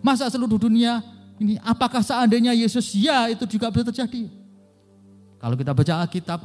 Masa 0.00 0.32
seluruh 0.32 0.56
dunia 0.56 1.04
ini 1.42 1.54
apakah 1.58 2.00
seandainya 2.00 2.54
Yesus 2.54 2.94
ya 2.94 3.26
itu 3.26 3.42
juga 3.50 3.68
bisa 3.74 3.90
terjadi? 3.90 4.30
Kalau 5.42 5.58
kita 5.58 5.74
baca 5.74 6.06
Alkitab, 6.06 6.40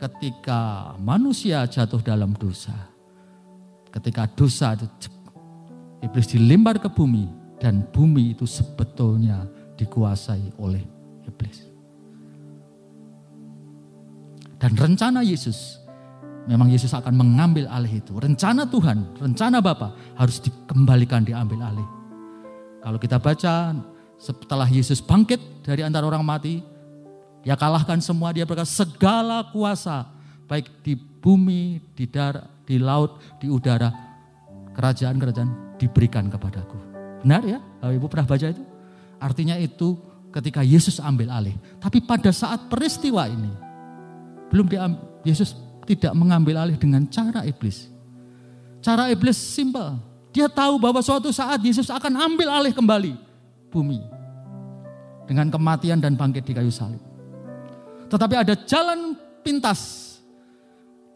ketika 0.00 0.92
manusia 0.96 1.68
jatuh 1.68 2.00
dalam 2.00 2.32
dosa, 2.32 2.72
ketika 3.92 4.24
dosa 4.32 4.72
itu 4.74 4.88
iblis 6.00 6.32
dilempar 6.32 6.80
ke 6.80 6.88
bumi 6.88 7.28
dan 7.60 7.84
bumi 7.92 8.32
itu 8.32 8.48
sebetulnya 8.48 9.44
dikuasai 9.76 10.56
oleh 10.56 10.80
iblis. 11.28 11.68
Dan 14.56 14.72
rencana 14.80 15.20
Yesus, 15.20 15.76
memang 16.48 16.72
Yesus 16.72 16.96
akan 16.96 17.12
mengambil 17.12 17.68
alih 17.68 18.00
itu. 18.00 18.16
Rencana 18.16 18.64
Tuhan, 18.64 19.20
rencana 19.20 19.60
Bapa 19.60 19.92
harus 20.16 20.40
dikembalikan 20.40 21.28
diambil 21.28 21.60
alih. 21.60 21.88
Kalau 22.80 22.96
kita 22.96 23.20
baca 23.20 23.76
setelah 24.18 24.66
Yesus 24.68 25.02
bangkit 25.02 25.40
dari 25.64 25.84
antara 25.84 26.06
orang 26.08 26.24
mati, 26.24 26.64
dia 27.44 27.58
kalahkan 27.58 28.00
semua, 28.00 28.32
dia 28.32 28.48
berkata 28.48 28.68
segala 28.68 29.44
kuasa 29.52 30.08
baik 30.48 30.68
di 30.80 30.96
bumi, 30.96 31.80
di 31.92 32.08
darat, 32.08 32.48
di 32.64 32.80
laut, 32.80 33.20
di 33.36 33.52
udara, 33.52 33.92
kerajaan-kerajaan 34.72 35.76
diberikan 35.76 36.28
kepadaku. 36.32 36.76
Benar 37.24 37.42
ya? 37.44 37.58
Ibu 37.84 38.08
pernah 38.08 38.28
baca 38.28 38.48
itu? 38.48 38.64
Artinya 39.20 39.56
itu 39.60 39.96
ketika 40.32 40.60
Yesus 40.64 41.00
ambil 41.00 41.32
alih. 41.32 41.56
Tapi 41.80 42.04
pada 42.04 42.28
saat 42.32 42.68
peristiwa 42.68 43.28
ini, 43.28 43.52
belum 44.48 44.68
diambil, 44.68 45.00
Yesus 45.24 45.56
tidak 45.84 46.12
mengambil 46.16 46.64
alih 46.64 46.76
dengan 46.80 47.04
cara 47.08 47.44
iblis. 47.44 47.92
Cara 48.84 49.08
iblis 49.08 49.36
simpel. 49.36 49.96
Dia 50.32 50.48
tahu 50.48 50.76
bahwa 50.80 51.00
suatu 51.00 51.32
saat 51.32 51.60
Yesus 51.60 51.88
akan 51.88 52.12
ambil 52.20 52.48
alih 52.52 52.72
kembali 52.74 53.16
bumi. 53.74 53.98
Dengan 55.26 55.50
kematian 55.50 55.98
dan 55.98 56.14
bangkit 56.14 56.46
di 56.46 56.54
kayu 56.54 56.70
salib. 56.70 57.02
Tetapi 58.06 58.34
ada 58.38 58.54
jalan 58.54 59.18
pintas. 59.42 60.14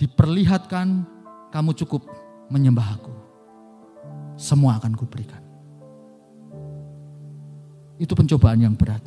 Diperlihatkan 0.02 1.06
kamu 1.54 1.70
cukup 1.78 2.02
menyembah 2.50 2.98
aku. 2.98 3.14
Semua 4.34 4.82
akan 4.82 4.94
kuberikan. 4.98 5.42
Itu 7.98 8.14
pencobaan 8.14 8.62
yang 8.62 8.74
berat. 8.78 9.02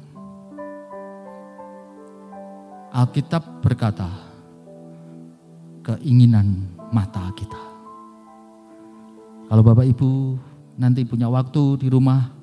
Alkitab 2.92 3.64
berkata, 3.64 4.12
keinginan 5.80 6.68
mata 6.92 7.32
kita. 7.32 7.64
Kalau 9.48 9.64
Bapak 9.64 9.88
Ibu 9.88 10.36
nanti 10.76 11.08
punya 11.08 11.32
waktu 11.32 11.80
di 11.80 11.88
rumah, 11.88 12.41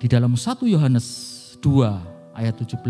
di 0.00 0.08
dalam 0.08 0.32
1 0.32 0.64
Yohanes 0.64 1.06
2 1.60 2.32
ayat 2.32 2.56
17, 2.56 2.80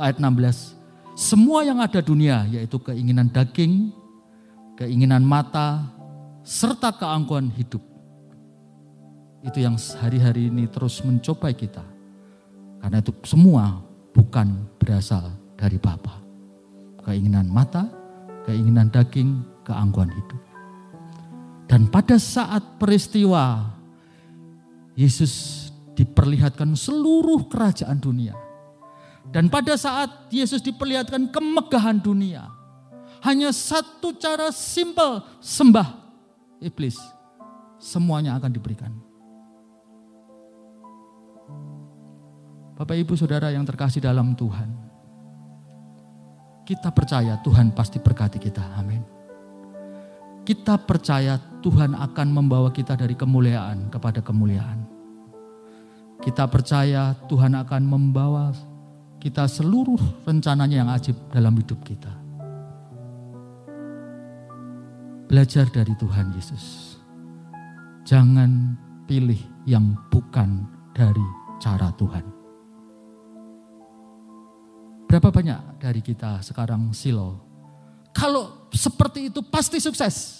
ayat 0.00 0.16
16, 0.16 0.72
semua 1.12 1.68
yang 1.68 1.84
ada 1.84 2.00
dunia 2.00 2.48
yaitu 2.48 2.80
keinginan 2.80 3.28
daging, 3.28 3.92
keinginan 4.80 5.20
mata, 5.20 5.84
serta 6.40 6.96
keangkuhan 6.96 7.52
hidup. 7.52 7.84
Itu 9.44 9.60
yang 9.60 9.76
hari-hari 10.00 10.48
ini 10.48 10.64
terus 10.72 11.04
mencobai 11.04 11.52
kita 11.52 11.84
karena 12.80 13.04
itu 13.04 13.12
semua 13.28 13.84
bukan 14.16 14.64
berasal 14.80 15.28
dari 15.60 15.76
Bapa. 15.76 16.24
Keinginan 17.04 17.52
mata, 17.52 17.84
keinginan 18.48 18.88
daging, 18.88 19.44
keangkuhan 19.60 20.08
hidup. 20.08 20.40
Dan 21.68 21.92
pada 21.92 22.16
saat 22.16 22.80
peristiwa 22.80 23.76
Yesus 24.96 25.67
diperlihatkan 25.98 26.78
seluruh 26.78 27.50
kerajaan 27.50 27.98
dunia. 27.98 28.38
Dan 29.28 29.50
pada 29.50 29.74
saat 29.74 30.30
Yesus 30.30 30.62
diperlihatkan 30.62 31.34
kemegahan 31.34 31.98
dunia, 31.98 32.46
hanya 33.26 33.50
satu 33.50 34.14
cara 34.14 34.54
simpel 34.54 35.26
sembah 35.42 35.90
iblis. 36.62 36.96
Semuanya 37.82 38.38
akan 38.38 38.50
diberikan. 38.54 38.90
Bapak 42.78 42.94
Ibu 42.94 43.18
Saudara 43.18 43.50
yang 43.50 43.66
terkasih 43.66 43.98
dalam 43.98 44.38
Tuhan. 44.38 44.70
Kita 46.62 46.94
percaya 46.94 47.36
Tuhan 47.42 47.74
pasti 47.74 47.98
berkati 47.98 48.38
kita. 48.38 48.62
Amin. 48.78 49.02
Kita 50.46 50.80
percaya 50.80 51.36
Tuhan 51.60 51.92
akan 51.92 52.28
membawa 52.32 52.72
kita 52.72 52.96
dari 52.96 53.12
kemuliaan 53.12 53.92
kepada 53.92 54.24
kemuliaan. 54.24 54.87
Kita 56.18 56.50
percaya 56.50 57.14
Tuhan 57.30 57.54
akan 57.54 57.82
membawa 57.86 58.50
kita 59.18 59.46
seluruh 59.50 59.98
rencananya 60.26 60.76
yang 60.86 60.90
ajib 60.90 61.14
dalam 61.30 61.54
hidup 61.58 61.78
kita. 61.82 62.10
Belajar 65.28 65.68
dari 65.68 65.92
Tuhan 65.98 66.32
Yesus. 66.32 66.96
Jangan 68.08 68.78
pilih 69.04 69.38
yang 69.68 69.92
bukan 70.08 70.64
dari 70.96 71.26
cara 71.60 71.92
Tuhan. 71.94 72.24
Berapa 75.08 75.28
banyak 75.32 75.80
dari 75.80 76.00
kita 76.04 76.44
sekarang 76.44 76.92
silo? 76.92 77.40
Kalau 78.12 78.68
seperti 78.72 79.32
itu 79.32 79.40
pasti 79.46 79.80
sukses. 79.80 80.37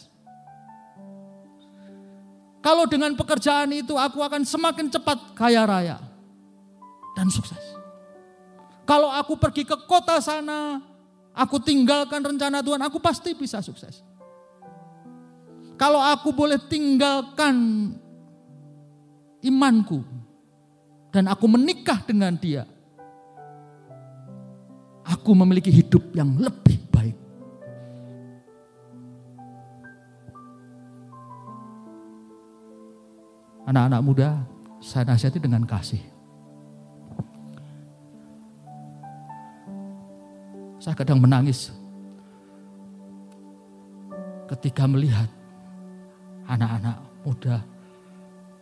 Kalau 2.59 2.85
dengan 2.91 3.15
pekerjaan 3.15 3.71
itu 3.71 3.95
aku 3.95 4.19
akan 4.19 4.43
semakin 4.43 4.91
cepat 4.91 5.39
kaya 5.39 5.63
raya 5.63 5.97
dan 7.15 7.31
sukses. 7.31 7.63
Kalau 8.83 9.13
aku 9.13 9.37
pergi 9.37 9.69
ke 9.69 9.77
kota 9.85 10.19
sana, 10.19 10.81
aku 11.37 11.61
tinggalkan 11.61 12.25
rencana 12.25 12.65
Tuhan, 12.65 12.81
aku 12.83 12.99
pasti 12.99 13.37
bisa 13.37 13.61
sukses. 13.61 14.03
Kalau 15.79 16.03
aku 16.03 16.35
boleh 16.35 16.59
tinggalkan 16.67 17.55
imanku 19.45 20.03
dan 21.15 21.31
aku 21.31 21.47
menikah 21.47 22.03
dengan 22.03 22.35
dia, 22.35 22.67
aku 25.07 25.31
memiliki 25.37 25.71
hidup 25.71 26.03
yang 26.17 26.35
lebih 26.35 26.88
Anak-anak 33.69 34.01
muda, 34.01 34.29
saya 34.81 35.05
nasihati 35.05 35.37
dengan 35.37 35.69
kasih. 35.69 36.01
Saya 40.81 40.97
kadang 40.97 41.21
menangis 41.21 41.69
ketika 44.49 44.89
melihat 44.89 45.29
anak-anak 46.49 46.97
muda 47.29 47.61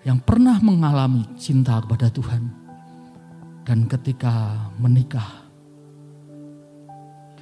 yang 0.03 0.19
pernah 0.19 0.59
mengalami 0.59 1.23
cinta 1.39 1.79
kepada 1.79 2.11
Tuhan 2.11 2.51
dan 3.63 3.87
ketika 3.87 4.67
menikah 4.83 5.47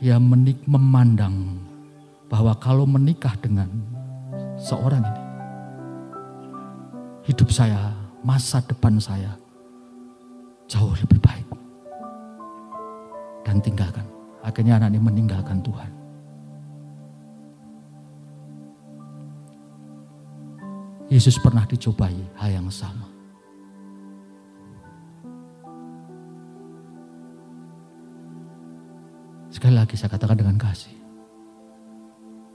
dia 0.04 0.20
menik 0.20 0.60
memandang 0.68 1.64
bahwa 2.28 2.52
kalau 2.60 2.84
menikah 2.84 3.32
dengan 3.40 3.72
seorang 4.60 5.00
ini, 5.00 5.23
hidup 7.24 7.48
saya, 7.48 7.92
masa 8.20 8.60
depan 8.64 9.00
saya 9.00 9.32
jauh 10.68 10.92
lebih 10.92 11.20
baik. 11.20 11.48
Dan 13.44 13.60
tinggalkan. 13.60 14.04
Akhirnya 14.44 14.76
anak 14.76 14.92
ini 14.92 15.00
meninggalkan 15.00 15.60
Tuhan. 15.64 15.92
Yesus 21.08 21.36
pernah 21.40 21.64
dicobai 21.68 22.16
hal 22.40 22.50
yang 22.60 22.68
sama. 22.72 23.08
Sekali 29.52 29.76
lagi 29.78 29.94
saya 29.94 30.12
katakan 30.12 30.40
dengan 30.40 30.56
kasih. 30.58 30.96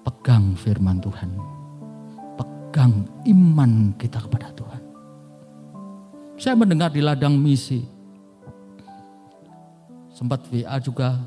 Pegang 0.04 0.58
firman 0.58 1.00
Tuhan. 1.00 1.59
Pegang 2.70 3.02
iman 3.26 3.98
kita 3.98 4.22
kepada 4.22 4.54
Tuhan. 4.54 4.82
Saya 6.38 6.54
mendengar 6.54 6.94
di 6.94 7.02
ladang 7.02 7.34
misi. 7.34 7.82
Sempat 10.14 10.46
WA 10.54 10.78
juga. 10.78 11.18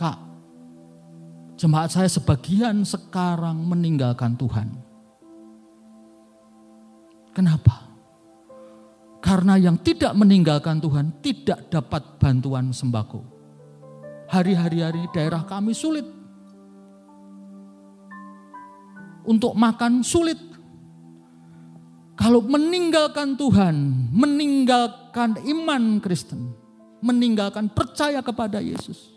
Kak, 0.00 0.30
Jemaat 1.60 1.92
saya 1.92 2.08
sebagian 2.08 2.88
sekarang 2.88 3.68
meninggalkan 3.68 4.32
Tuhan. 4.32 4.72
Kenapa? 7.36 7.84
Karena 9.20 9.60
yang 9.60 9.76
tidak 9.76 10.16
meninggalkan 10.16 10.80
Tuhan 10.80 11.20
tidak 11.20 11.68
dapat 11.68 12.16
bantuan 12.16 12.72
sembako. 12.72 13.20
Hari-hari 14.32 15.04
daerah 15.12 15.44
kami 15.44 15.76
sulit. 15.76 16.19
Untuk 19.24 19.52
makan 19.52 20.00
sulit. 20.00 20.38
Kalau 22.20 22.44
meninggalkan 22.44 23.32
Tuhan, 23.36 23.76
meninggalkan 24.12 25.40
iman 25.40 26.04
Kristen, 26.04 26.52
meninggalkan 27.00 27.72
percaya 27.72 28.20
kepada 28.20 28.60
Yesus, 28.60 29.16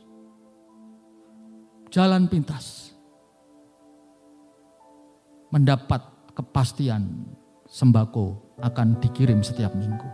jalan 1.92 2.32
pintas. 2.32 2.96
Mendapat 5.52 6.02
kepastian 6.32 7.28
sembako 7.68 8.58
akan 8.64 8.98
dikirim 9.04 9.44
setiap 9.44 9.76
minggu. 9.76 10.10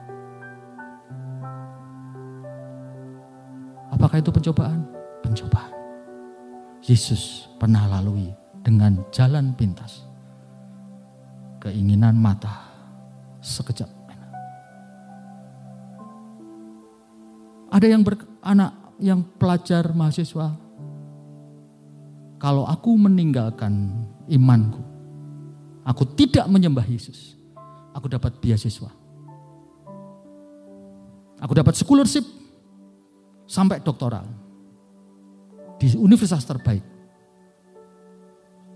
Apakah 3.94 4.18
itu 4.18 4.34
pencobaan? 4.34 4.82
Pencobaan. 5.22 5.74
Yesus 6.84 7.52
pernah 7.60 7.86
lalui 7.86 8.39
dengan 8.64 9.04
jalan 9.12 9.56
pintas. 9.56 10.04
Keinginan 11.60 12.16
mata 12.16 12.70
sekejap. 13.44 14.00
Ada 17.70 17.86
yang 17.86 18.02
beranak 18.02 18.74
yang 18.98 19.22
pelajar 19.38 19.94
mahasiswa 19.94 20.58
kalau 22.40 22.64
aku 22.64 22.96
meninggalkan 22.96 24.08
imanku, 24.32 24.80
aku 25.84 26.08
tidak 26.16 26.48
menyembah 26.48 26.88
Yesus, 26.88 27.36
aku 27.92 28.08
dapat 28.08 28.40
beasiswa. 28.40 28.88
Aku 31.40 31.56
dapat 31.56 31.76
scholarship 31.76 32.24
sampai 33.48 33.84
doktoral 33.84 34.28
di 35.80 35.92
universitas 35.96 36.44
terbaik. 36.48 36.84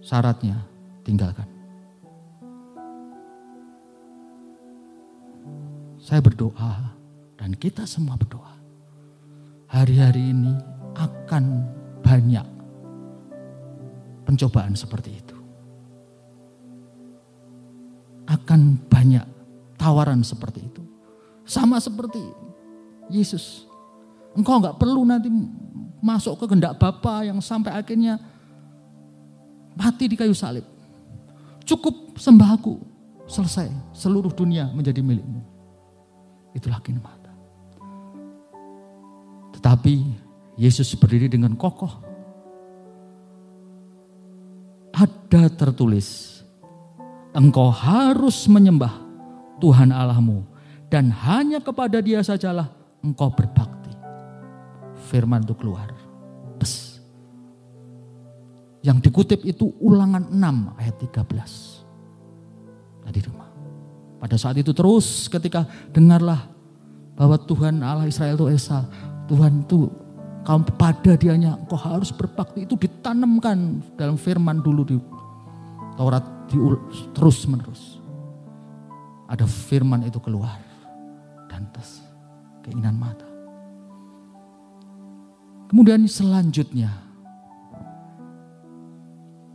Syaratnya 0.04 0.60
tinggalkan. 1.08 1.48
Saya 5.96 6.20
berdoa 6.20 6.92
dan 7.39 7.56
kita 7.56 7.88
semua 7.88 8.20
berdoa. 8.20 8.52
Hari-hari 9.72 10.36
ini 10.36 10.52
akan 11.00 11.63
banyak 12.04 12.44
pencobaan 14.28 14.76
seperti 14.76 15.16
itu. 15.16 15.38
Akan 18.28 18.76
banyak 18.92 19.24
tawaran 19.80 20.20
seperti 20.28 20.68
itu. 20.68 20.84
Sama 21.48 21.80
seperti 21.80 22.20
Yesus. 23.08 23.63
Engkau 24.36 24.60
nggak 24.60 24.76
perlu 24.76 25.08
nanti 25.08 25.32
masuk 26.04 26.44
ke 26.44 26.52
gendak 26.52 26.76
Bapa 26.76 27.24
yang 27.24 27.39
sampai 27.39 27.80
akhirnya 27.80 28.33
mati 29.74 30.10
di 30.10 30.16
kayu 30.18 30.34
salib. 30.34 30.66
Cukup 31.64 32.20
sembahku 32.20 32.80
selesai. 33.28 33.70
Seluruh 33.96 34.32
dunia 34.32 34.70
menjadi 34.72 35.00
milikmu. 35.00 35.42
Itulah 36.54 36.82
mata. 37.02 37.34
Tetapi 39.58 39.94
Yesus 40.54 40.94
berdiri 40.94 41.26
dengan 41.26 41.58
kokoh 41.58 42.14
ada 44.94 45.50
tertulis, 45.50 46.42
engkau 47.34 47.74
harus 47.74 48.46
menyembah 48.46 48.94
Tuhan 49.58 49.90
Allahmu 49.90 50.46
dan 50.94 51.10
hanya 51.10 51.58
kepada 51.58 51.98
dia 52.06 52.22
sajalah 52.22 52.70
engkau 53.02 53.34
berbakti. 53.34 53.90
Firman 55.10 55.42
itu 55.42 55.58
keluar. 55.58 55.90
Bes. 56.62 56.92
Yang 58.84 59.10
dikutip 59.10 59.39
itu 59.48 59.72
ulangan 59.80 60.28
6 60.28 60.80
ayat 60.80 60.96
13. 61.00 63.08
Tadi 63.08 63.19
rumah. 63.32 63.50
Pada 64.19 64.36
saat 64.36 64.60
itu 64.60 64.76
terus 64.76 65.32
ketika 65.32 65.63
dengarlah 65.96 66.52
bahwa 67.15 67.39
Tuhan 67.39 67.80
Allah 67.80 68.08
Israel 68.08 68.36
itu 68.36 68.48
Esa. 68.52 68.84
Tuhan 69.32 69.63
itu 69.63 69.88
kaum 70.43 70.63
pada 70.76 71.15
dianya 71.15 71.56
engkau 71.56 71.80
harus 71.80 72.12
berbakti 72.12 72.67
itu 72.67 72.76
ditanamkan 72.76 73.80
dalam 73.96 74.19
firman 74.19 74.60
dulu 74.60 74.84
di 74.84 75.00
Taurat 75.96 76.24
di, 76.52 76.60
terus 77.15 77.48
menerus 77.48 78.04
ada 79.32 79.48
firman 79.48 80.04
itu 80.04 80.19
keluar 80.19 80.60
dan 81.48 81.63
tes 81.72 82.04
keinginan 82.67 83.00
mata 83.00 83.26
kemudian 85.72 86.04
selanjutnya 86.04 86.91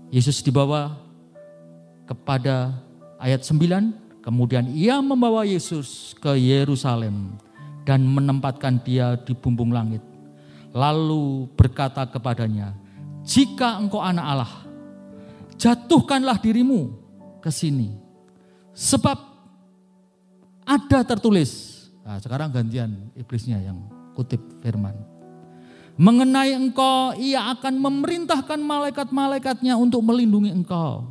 Yesus 0.09 0.40
dibawa 0.40 0.97
kepada 2.09 2.73
ayat 3.21 3.44
9 3.44 4.25
kemudian 4.25 4.68
ia 4.73 5.01
membawa 5.05 5.44
Yesus 5.44 6.16
ke 6.16 6.37
Yerusalem 6.37 7.37
dan 7.85 8.05
menempatkan 8.05 8.81
dia 8.81 9.16
di 9.21 9.37
bumbung 9.37 9.73
langit 9.73 10.01
lalu 10.73 11.49
berkata 11.57 12.05
kepadanya, 12.09 12.77
"Jika 13.25 13.81
engkau 13.81 14.01
anak 14.03 14.25
Allah, 14.25 14.53
jatuhkanlah 15.57 16.38
dirimu 16.40 16.92
ke 17.40 17.51
sini, 17.53 17.97
sebab 18.73 19.16
ada 20.64 20.99
tertulis." 21.05 21.77
Nah, 22.05 22.16
sekarang 22.21 22.53
gantian 22.53 23.12
iblisnya 23.16 23.61
yang 23.61 23.79
kutip 24.16 24.40
firman. 24.64 24.97
Mengenai 25.99 26.55
engkau, 26.55 27.11
ia 27.19 27.51
akan 27.59 27.75
memerintahkan 27.75 28.63
malaikat-malaikatnya 28.63 29.75
untuk 29.75 30.07
melindungi 30.07 30.55
engkau. 30.55 31.11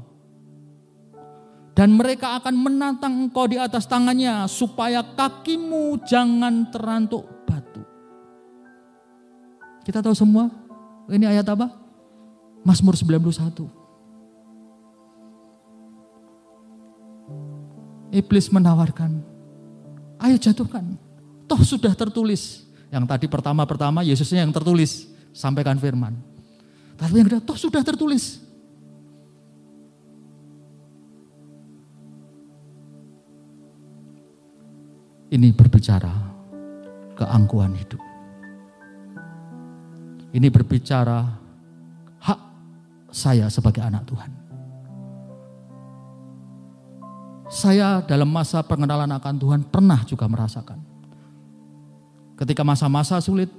Dan 1.76 1.94
mereka 1.94 2.40
akan 2.40 2.56
menantang 2.56 3.28
engkau 3.28 3.46
di 3.46 3.60
atas 3.60 3.86
tangannya 3.86 4.48
supaya 4.50 5.04
kakimu 5.04 6.02
jangan 6.08 6.72
terantuk 6.74 7.38
kita 9.88 10.04
tahu 10.04 10.12
semua 10.12 10.52
ini 11.08 11.24
ayat 11.24 11.48
apa? 11.48 11.72
Mazmur 12.68 13.00
91. 13.00 13.72
Iblis 18.12 18.52
menawarkan, 18.52 19.24
ayo 20.20 20.36
jatuhkan. 20.36 21.00
Toh 21.48 21.64
sudah 21.64 21.96
tertulis. 21.96 22.67
Yang 22.88 23.06
tadi 23.06 23.26
pertama-pertama 23.28 24.00
Yesusnya 24.04 24.44
yang 24.44 24.56
tertulis, 24.56 25.12
sampaikan 25.36 25.76
firman. 25.76 26.16
Tapi 26.96 27.14
yang 27.20 27.28
kedua, 27.28 27.44
toh 27.44 27.60
sudah 27.60 27.84
tertulis. 27.84 28.42
Ini 35.28 35.52
berbicara 35.52 36.10
keangkuhan 37.20 37.76
hidup. 37.76 38.00
Ini 40.32 40.48
berbicara 40.48 41.28
hak 42.24 42.40
saya 43.12 43.52
sebagai 43.52 43.84
anak 43.84 44.08
Tuhan. 44.08 44.32
Saya 47.52 48.04
dalam 48.04 48.32
masa 48.32 48.64
pengenalan 48.64 49.12
akan 49.12 49.36
Tuhan 49.36 49.62
pernah 49.68 50.00
juga 50.08 50.32
merasakan. 50.32 50.87
Ketika 52.38 52.62
masa-masa 52.62 53.18
sulit, 53.18 53.50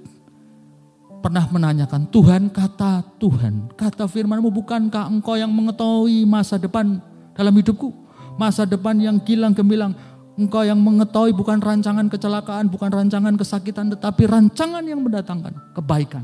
pernah 1.19 1.43
menanyakan, 1.51 2.07
Tuhan 2.15 2.47
kata 2.47 3.03
Tuhan, 3.19 3.75
kata 3.75 4.07
firmanmu 4.07 4.55
bukankah 4.55 5.11
engkau 5.11 5.35
yang 5.35 5.51
mengetahui 5.51 6.23
masa 6.23 6.57
depan 6.63 7.03
dalam 7.35 7.55
hidupku? 7.59 7.91
Masa 8.39 8.63
depan 8.63 8.95
yang 9.03 9.19
gilang 9.19 9.51
gemilang, 9.51 9.99
engkau 10.39 10.63
yang 10.63 10.79
mengetahui 10.79 11.35
bukan 11.35 11.59
rancangan 11.59 12.07
kecelakaan, 12.07 12.71
bukan 12.71 12.91
rancangan 12.95 13.35
kesakitan, 13.35 13.91
tetapi 13.99 14.31
rancangan 14.31 14.87
yang 14.87 15.03
mendatangkan 15.03 15.75
kebaikan. 15.75 16.23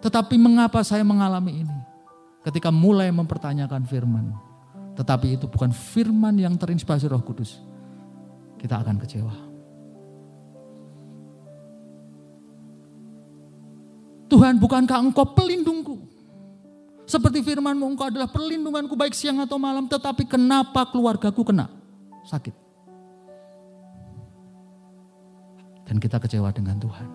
Tetapi 0.00 0.40
mengapa 0.40 0.80
saya 0.80 1.04
mengalami 1.04 1.68
ini? 1.68 1.76
Ketika 2.40 2.72
mulai 2.72 3.12
mempertanyakan 3.12 3.84
firman. 3.84 4.32
Tetapi 4.96 5.36
itu 5.36 5.44
bukan 5.44 5.70
firman 5.70 6.40
yang 6.40 6.56
terinspirasi 6.56 7.06
roh 7.12 7.20
kudus. 7.20 7.60
Kita 8.56 8.80
akan 8.80 8.96
kecewa. 8.96 9.47
Tuhan 14.28 14.60
bukankah 14.60 15.00
engkau 15.00 15.24
pelindungku? 15.32 15.96
Seperti 17.08 17.40
firmanmu 17.40 17.96
engkau 17.96 18.12
adalah 18.12 18.28
perlindunganku 18.28 18.92
baik 18.92 19.16
siang 19.16 19.40
atau 19.40 19.56
malam. 19.56 19.88
Tetapi 19.88 20.28
kenapa 20.28 20.84
keluargaku 20.92 21.40
kena 21.40 21.72
sakit? 22.28 22.52
Dan 25.88 25.96
kita 25.96 26.20
kecewa 26.20 26.52
dengan 26.52 26.76
Tuhan. 26.76 27.08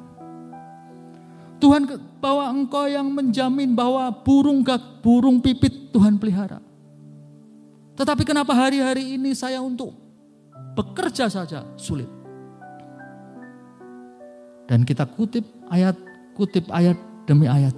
Tuhan 1.62 1.86
bahwa 2.18 2.50
engkau 2.50 2.90
yang 2.90 3.06
menjamin 3.08 3.78
bahwa 3.78 4.10
burung 4.26 4.66
gak 4.66 5.06
burung 5.06 5.38
pipit 5.38 5.94
Tuhan 5.94 6.18
pelihara. 6.18 6.58
Tetapi 7.94 8.26
kenapa 8.26 8.58
hari-hari 8.58 9.16
ini 9.16 9.38
saya 9.38 9.62
untuk 9.62 9.94
bekerja 10.74 11.30
saja 11.30 11.62
sulit. 11.78 12.10
Dan 14.66 14.82
kita 14.82 15.06
kutip 15.06 15.46
ayat, 15.70 15.94
kutip 16.34 16.70
ayat 16.74 16.98
demi 17.30 17.46
ayat. 17.48 17.74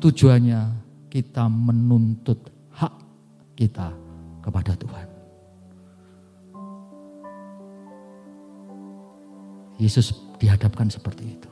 Tujuannya 0.00 0.60
kita 1.08 1.48
menuntut 1.48 2.52
hak 2.76 2.92
kita 3.56 3.88
kepada 4.44 4.76
Tuhan. 4.76 5.08
Yesus 9.80 10.12
dihadapkan 10.36 10.92
seperti 10.92 11.40
itu. 11.40 11.50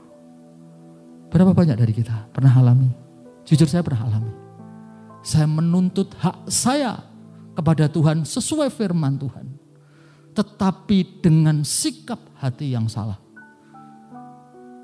Berapa 1.33 1.51
banyak 1.51 1.73
dari 1.73 1.91
kita 1.97 2.29
pernah 2.29 2.53
alami? 2.53 2.93
Jujur 3.43 3.65
saya 3.65 3.81
pernah 3.81 4.05
alami. 4.05 4.31
Saya 5.25 5.49
menuntut 5.49 6.13
hak 6.21 6.45
saya 6.51 7.01
kepada 7.57 7.89
Tuhan 7.89 8.21
sesuai 8.21 8.69
firman 8.69 9.17
Tuhan. 9.17 9.47
Tetapi 10.37 11.25
dengan 11.25 11.65
sikap 11.65 12.21
hati 12.37 12.73
yang 12.77 12.85
salah. 12.85 13.22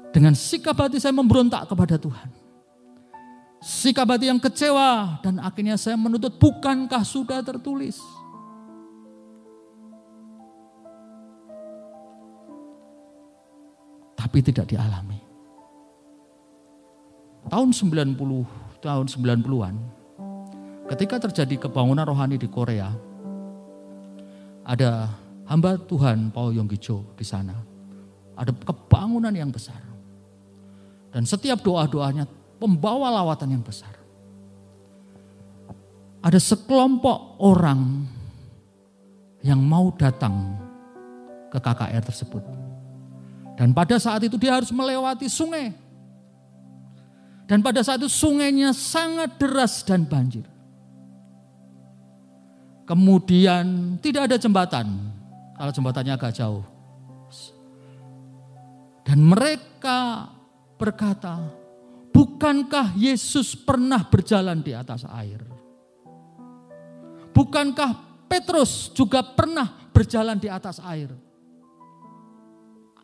Dengan 0.10 0.34
sikap 0.34 0.76
hati 0.78 0.98
saya 0.98 1.14
memberontak 1.14 1.70
kepada 1.70 1.96
Tuhan. 2.02 2.30
Sikap 3.60 4.08
hati 4.10 4.32
yang 4.32 4.42
kecewa 4.42 5.22
dan 5.22 5.38
akhirnya 5.44 5.76
saya 5.76 6.00
menuntut 6.00 6.36
bukankah 6.40 7.04
sudah 7.06 7.44
tertulis. 7.44 8.00
tapi 14.30 14.46
tidak 14.46 14.70
dialami. 14.70 15.18
Tahun 17.50 17.70
90, 17.74 18.14
tahun 18.78 19.06
90-an, 19.10 19.76
ketika 20.94 21.18
terjadi 21.18 21.66
kebangunan 21.66 22.06
rohani 22.06 22.38
di 22.38 22.46
Korea, 22.46 22.94
ada 24.62 25.10
hamba 25.50 25.82
Tuhan 25.82 26.30
Paul 26.30 26.54
Yonggijo 26.62 27.18
di 27.18 27.26
sana. 27.26 27.58
Ada 28.38 28.54
kebangunan 28.54 29.34
yang 29.34 29.50
besar. 29.50 29.89
Dan 31.10 31.26
setiap 31.26 31.62
doa-doanya 31.66 32.30
membawa 32.62 33.10
lawatan 33.22 33.58
yang 33.58 33.64
besar. 33.66 33.92
Ada 36.20 36.38
sekelompok 36.38 37.40
orang 37.42 38.06
yang 39.42 39.64
mau 39.64 39.90
datang 39.96 40.60
ke 41.48 41.58
KKR 41.58 42.04
tersebut 42.04 42.44
dan 43.60 43.76
pada 43.76 44.00
saat 44.00 44.24
itu 44.24 44.40
dia 44.40 44.56
harus 44.56 44.72
melewati 44.72 45.28
sungai. 45.28 45.76
Dan 47.44 47.60
pada 47.60 47.84
saat 47.84 48.00
itu 48.00 48.08
sungainya 48.08 48.72
sangat 48.72 49.36
deras 49.36 49.84
dan 49.84 50.08
banjir. 50.08 50.48
Kemudian 52.88 54.00
tidak 54.00 54.32
ada 54.32 54.40
jembatan. 54.40 55.12
Kalau 55.60 55.72
jembatannya 55.76 56.16
agak 56.16 56.40
jauh. 56.40 56.64
Dan 59.04 59.28
mereka 59.28 60.32
berkata, 60.80 61.36
bukankah 62.16 62.96
Yesus 62.96 63.54
pernah 63.60 64.00
berjalan 64.08 64.64
di 64.64 64.72
atas 64.72 65.04
air? 65.04 65.44
Bukankah 67.36 68.24
Petrus 68.32 68.96
juga 68.96 69.20
pernah 69.22 69.92
berjalan 69.92 70.40
di 70.40 70.48
atas 70.48 70.80
air? 70.80 71.12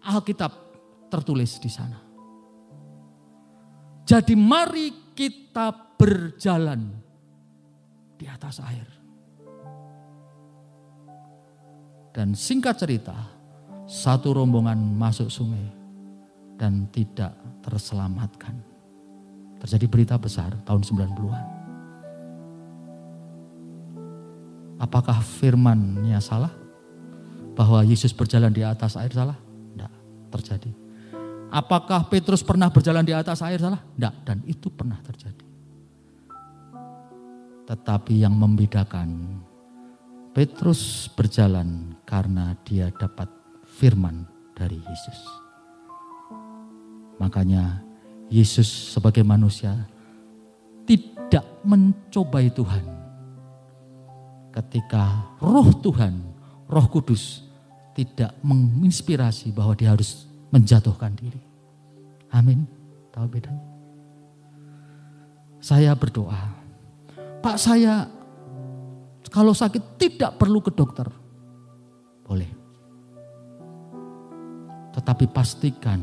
Alkitab 0.07 0.51
tertulis 1.11 1.59
di 1.59 1.67
sana. 1.67 1.99
Jadi 4.05 4.38
mari 4.38 5.11
kita 5.11 5.97
berjalan 5.97 6.93
di 8.15 8.25
atas 8.29 8.61
air. 8.61 8.88
Dan 12.15 12.31
singkat 12.31 12.79
cerita, 12.79 13.17
satu 13.89 14.31
rombongan 14.31 14.77
masuk 14.77 15.27
sungai 15.27 15.67
dan 16.55 16.88
tidak 16.93 17.44
terselamatkan. 17.65 18.54
Terjadi 19.65 19.86
berita 19.89 20.15
besar 20.21 20.54
tahun 20.62 20.86
90-an. 20.86 21.45
Apakah 24.78 25.17
firmannya 25.25 26.21
salah? 26.21 26.54
Bahwa 27.58 27.82
Yesus 27.82 28.13
berjalan 28.13 28.54
di 28.54 28.62
atas 28.62 28.93
air 28.99 29.10
salah? 29.10 29.39
terjadi. 30.36 30.71
Apakah 31.56 32.12
Petrus 32.12 32.43
pernah 32.43 32.67
berjalan 32.67 33.08
di 33.08 33.15
atas 33.15 33.39
air 33.39 33.63
salah? 33.63 33.80
Tidak, 33.80 34.13
dan 34.28 34.43
itu 34.43 34.67
pernah 34.67 34.99
terjadi. 34.99 35.45
Tetapi 37.65 38.13
yang 38.21 38.36
membedakan 38.36 39.39
Petrus 40.36 41.08
berjalan 41.15 41.95
karena 42.04 42.60
dia 42.67 42.91
dapat 42.91 43.32
firman 43.63 44.28
dari 44.51 44.75
Yesus. 44.75 45.44
Makanya 47.17 47.84
Yesus 48.28 48.67
sebagai 48.67 49.21
manusia 49.21 49.73
tidak 50.86 51.45
mencobai 51.65 52.49
Tuhan. 52.51 52.86
Ketika 54.51 55.36
roh 55.41 55.69
Tuhan, 55.84 56.13
roh 56.67 56.88
kudus 56.88 57.43
tidak 57.95 58.36
menginspirasi 58.43 59.51
bahwa 59.51 59.75
dia 59.75 59.91
harus 59.91 60.28
menjatuhkan 60.51 61.12
diri. 61.15 61.41
Amin. 62.32 62.67
Tahu 63.12 63.25
bedanya? 63.32 63.63
Saya 65.60 65.95
berdoa, 65.97 66.51
Pak 67.41 67.58
saya 67.58 68.06
kalau 69.32 69.51
sakit 69.51 69.99
tidak 69.99 70.38
perlu 70.39 70.62
ke 70.62 70.71
dokter. 70.71 71.08
Boleh. 72.23 72.47
Tetapi 74.95 75.25
pastikan 75.28 75.99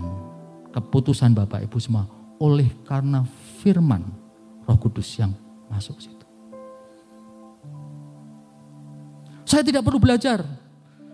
keputusan 0.72 1.36
Bapak 1.36 1.62
Ibu 1.68 1.78
semua 1.78 2.08
oleh 2.40 2.66
karena 2.82 3.22
firman 3.60 4.02
Roh 4.66 4.78
Kudus 4.80 5.06
yang 5.20 5.30
masuk 5.70 6.00
situ. 6.00 6.26
Saya 9.46 9.62
tidak 9.62 9.84
perlu 9.84 10.00
belajar, 10.00 10.40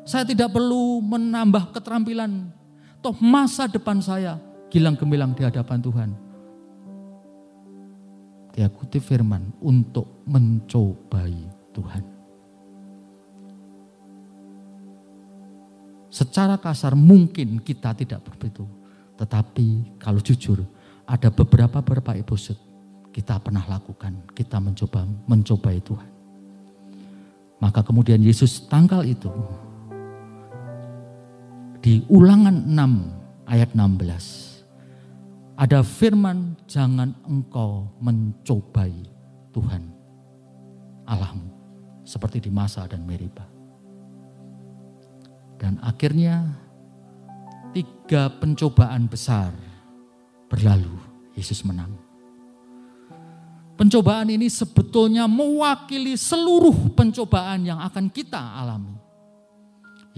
saya 0.06 0.22
tidak 0.22 0.54
perlu 0.54 1.02
menambah 1.02 1.74
keterampilan. 1.74 2.54
Toh 3.02 3.14
masa 3.18 3.66
depan 3.66 3.98
saya 3.98 4.38
gilang 4.70 4.94
gemilang 4.94 5.34
di 5.34 5.42
hadapan 5.42 5.78
Tuhan. 5.82 6.10
Dia 8.54 8.70
kutip 8.70 9.02
firman 9.02 9.54
untuk 9.62 10.22
mencobai 10.26 11.34
Tuhan. 11.74 12.04
Secara 16.08 16.58
kasar 16.58 16.98
mungkin 16.98 17.62
kita 17.62 17.94
tidak 17.94 18.24
begitu. 18.26 18.77
Tetapi 19.18 19.98
kalau 19.98 20.22
jujur 20.22 20.62
ada 21.04 21.28
beberapa 21.28 21.83
beberapa 21.83 22.14
episode 22.14 22.68
kita 23.18 23.42
pernah 23.42 23.66
lakukan. 23.66 24.14
Kita 24.31 24.62
mencoba 24.62 25.02
mencobai 25.26 25.83
Tuhan. 25.83 26.11
Maka 27.59 27.83
kemudian 27.83 28.22
Yesus 28.22 28.70
tanggal 28.70 29.02
itu 29.02 29.33
di 31.83 32.07
ulangan 32.07 32.54
6 32.70 33.50
ayat 33.50 33.74
16. 33.74 35.59
Ada 35.59 35.83
firman 35.83 36.54
jangan 36.70 37.11
engkau 37.26 37.90
mencobai 37.98 38.94
Tuhan 39.50 39.90
Allahmu. 41.02 41.50
Seperti 42.07 42.46
di 42.46 42.50
masa 42.54 42.87
dan 42.87 43.02
Meriba. 43.02 43.42
Dan 45.59 45.83
akhirnya 45.83 46.46
tiga 47.78 48.26
pencobaan 48.42 49.06
besar 49.06 49.54
berlalu. 50.50 50.98
Yesus 51.38 51.62
menang. 51.62 51.94
Pencobaan 53.78 54.26
ini 54.26 54.50
sebetulnya 54.50 55.30
mewakili 55.30 56.18
seluruh 56.18 56.90
pencobaan 56.98 57.62
yang 57.62 57.78
akan 57.78 58.10
kita 58.10 58.58
alami. 58.58 58.98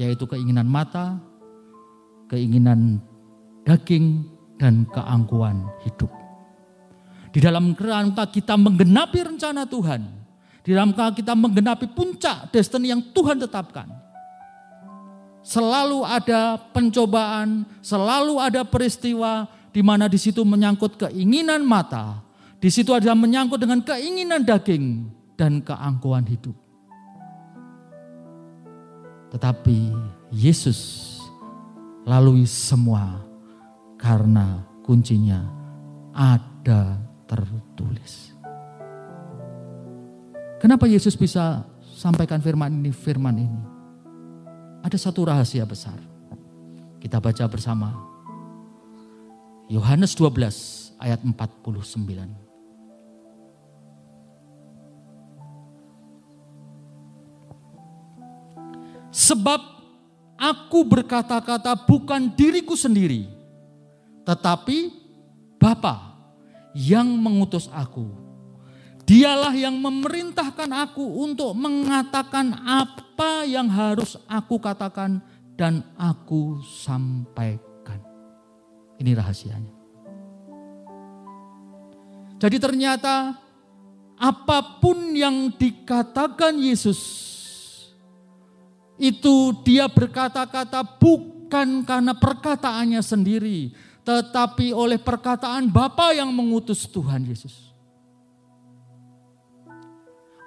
Yaitu 0.00 0.24
keinginan 0.24 0.64
mata, 0.64 1.20
keinginan 2.32 3.04
daging 3.68 4.24
dan 4.56 4.88
keangkuhan 4.88 5.68
hidup. 5.84 6.08
Di 7.36 7.44
dalam 7.44 7.76
kerangka 7.76 8.32
kita 8.32 8.56
menggenapi 8.56 9.20
rencana 9.28 9.68
Tuhan, 9.68 10.08
di 10.64 10.72
dalam 10.72 10.96
kerangka 10.96 11.20
kita 11.20 11.36
menggenapi 11.36 11.92
puncak 11.92 12.48
destiny 12.48 12.96
yang 12.96 13.04
Tuhan 13.12 13.44
tetapkan. 13.44 13.92
Selalu 15.50 16.06
ada 16.06 16.62
pencobaan, 16.70 17.66
selalu 17.82 18.38
ada 18.38 18.62
peristiwa 18.62 19.50
di 19.74 19.82
mana 19.82 20.06
di 20.06 20.14
situ 20.14 20.46
menyangkut 20.46 20.94
keinginan 20.94 21.66
mata, 21.66 22.22
di 22.62 22.70
situ 22.70 22.94
ada 22.94 23.10
menyangkut 23.18 23.58
dengan 23.58 23.82
keinginan 23.82 24.46
daging 24.46 25.10
dan 25.34 25.58
keangkuhan 25.58 26.22
hidup. 26.30 26.54
Tetapi 29.34 29.90
Yesus 30.30 31.18
lalui 32.06 32.46
semua 32.46 33.26
Karena 34.00 34.64
kuncinya 34.80 35.44
ada 36.16 36.96
tertulis. 37.28 38.32
Kenapa 40.56 40.88
Yesus 40.88 41.12
bisa 41.20 41.68
sampaikan 41.84 42.40
firman 42.40 42.72
ini, 42.80 42.88
firman 42.88 43.36
ini? 43.36 43.69
Ada 44.80 44.96
satu 44.96 45.28
rahasia 45.28 45.68
besar. 45.68 46.00
Kita 47.00 47.20
baca 47.20 47.44
bersama. 47.48 47.92
Yohanes 49.68 50.16
12 50.16 50.96
ayat 50.98 51.20
49. 51.22 52.50
Sebab 59.10 59.60
aku 60.38 60.80
berkata-kata 60.86 61.74
bukan 61.86 62.30
diriku 62.34 62.78
sendiri, 62.78 63.26
tetapi 64.22 64.96
Bapa 65.60 66.16
yang 66.72 67.06
mengutus 67.20 67.68
aku. 67.68 68.29
Dialah 69.10 69.50
yang 69.58 69.74
memerintahkan 69.74 70.70
aku 70.70 71.02
untuk 71.02 71.50
mengatakan 71.58 72.54
apa 72.62 73.42
yang 73.42 73.66
harus 73.66 74.14
aku 74.30 74.62
katakan 74.62 75.18
dan 75.58 75.82
aku 75.98 76.62
sampaikan. 76.62 77.98
Ini 79.02 79.10
rahasianya. 79.18 79.74
Jadi 82.38 82.56
ternyata 82.62 83.34
apa 84.14 84.78
pun 84.78 85.10
yang 85.10 85.58
dikatakan 85.58 86.54
Yesus 86.62 87.02
itu 88.94 89.58
dia 89.66 89.90
berkata-kata 89.90 90.86
bukan 90.86 91.82
karena 91.82 92.14
perkataannya 92.14 93.02
sendiri, 93.02 93.74
tetapi 94.06 94.70
oleh 94.70 95.02
perkataan 95.02 95.66
Bapa 95.66 96.14
yang 96.14 96.30
mengutus 96.30 96.86
Tuhan 96.86 97.26
Yesus. 97.26 97.69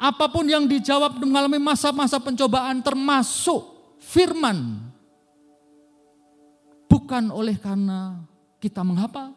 Apa 0.03 0.27
pun 0.27 0.43
yang 0.43 0.67
dijawab 0.67 1.15
mengalami 1.15 1.63
masa-masa 1.63 2.19
pencobaan 2.19 2.83
termasuk 2.83 3.63
firman. 4.03 4.83
Bukan 6.91 7.31
oleh 7.31 7.55
karena 7.55 8.19
kita 8.59 8.83
menghapa, 8.83 9.31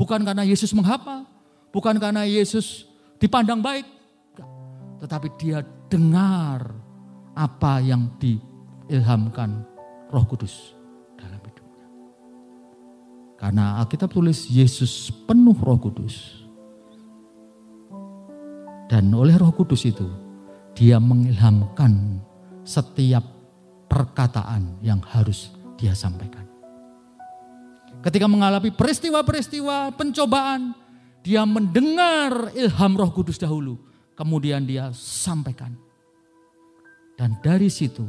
bukan 0.00 0.24
karena 0.24 0.40
Yesus 0.48 0.72
menghapa, 0.72 1.28
bukan 1.68 2.00
karena 2.00 2.24
Yesus 2.24 2.88
dipandang 3.20 3.60
baik, 3.60 3.84
tetapi 5.04 5.36
dia 5.36 5.60
dengar 5.92 6.72
apa 7.36 7.84
yang 7.84 8.08
diilhamkan 8.16 9.68
Roh 10.08 10.24
Kudus 10.24 10.72
dalam 11.20 11.44
hidupnya. 11.44 11.86
Karena 13.36 13.76
Alkitab 13.84 14.08
tulis 14.08 14.48
Yesus 14.48 15.12
penuh 15.28 15.56
Roh 15.60 15.76
Kudus. 15.76 16.39
Dan 18.90 19.14
oleh 19.14 19.38
Roh 19.38 19.54
Kudus 19.54 19.86
itu 19.86 20.10
dia 20.74 20.98
mengilhamkan 20.98 22.18
setiap 22.66 23.22
perkataan 23.86 24.82
yang 24.82 24.98
harus 25.14 25.54
dia 25.78 25.94
sampaikan. 25.94 26.42
Ketika 28.02 28.26
mengalami 28.26 28.74
peristiwa-peristiwa 28.74 29.94
pencobaan, 29.94 30.74
dia 31.22 31.46
mendengar 31.46 32.50
ilham 32.58 32.98
Roh 32.98 33.14
Kudus 33.14 33.38
dahulu, 33.38 33.78
kemudian 34.18 34.66
dia 34.66 34.90
sampaikan. 34.90 35.70
Dan 37.14 37.38
dari 37.38 37.70
situ 37.70 38.02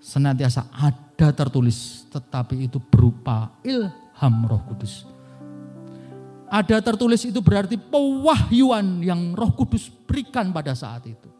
senantiasa 0.00 0.72
ada 0.72 1.28
tertulis 1.36 2.08
tetapi 2.08 2.64
itu 2.70 2.80
berupa 2.80 3.52
ilham 3.60 4.34
roh 4.48 4.62
kudus. 4.64 5.04
Ada 6.50 6.82
tertulis 6.82 7.22
itu 7.22 7.38
berarti 7.38 7.78
pewahyuan 7.78 9.06
yang 9.06 9.38
roh 9.38 9.54
kudus 9.54 9.86
berikan 9.86 10.50
pada 10.50 10.74
saat 10.74 11.06
itu. 11.06 11.30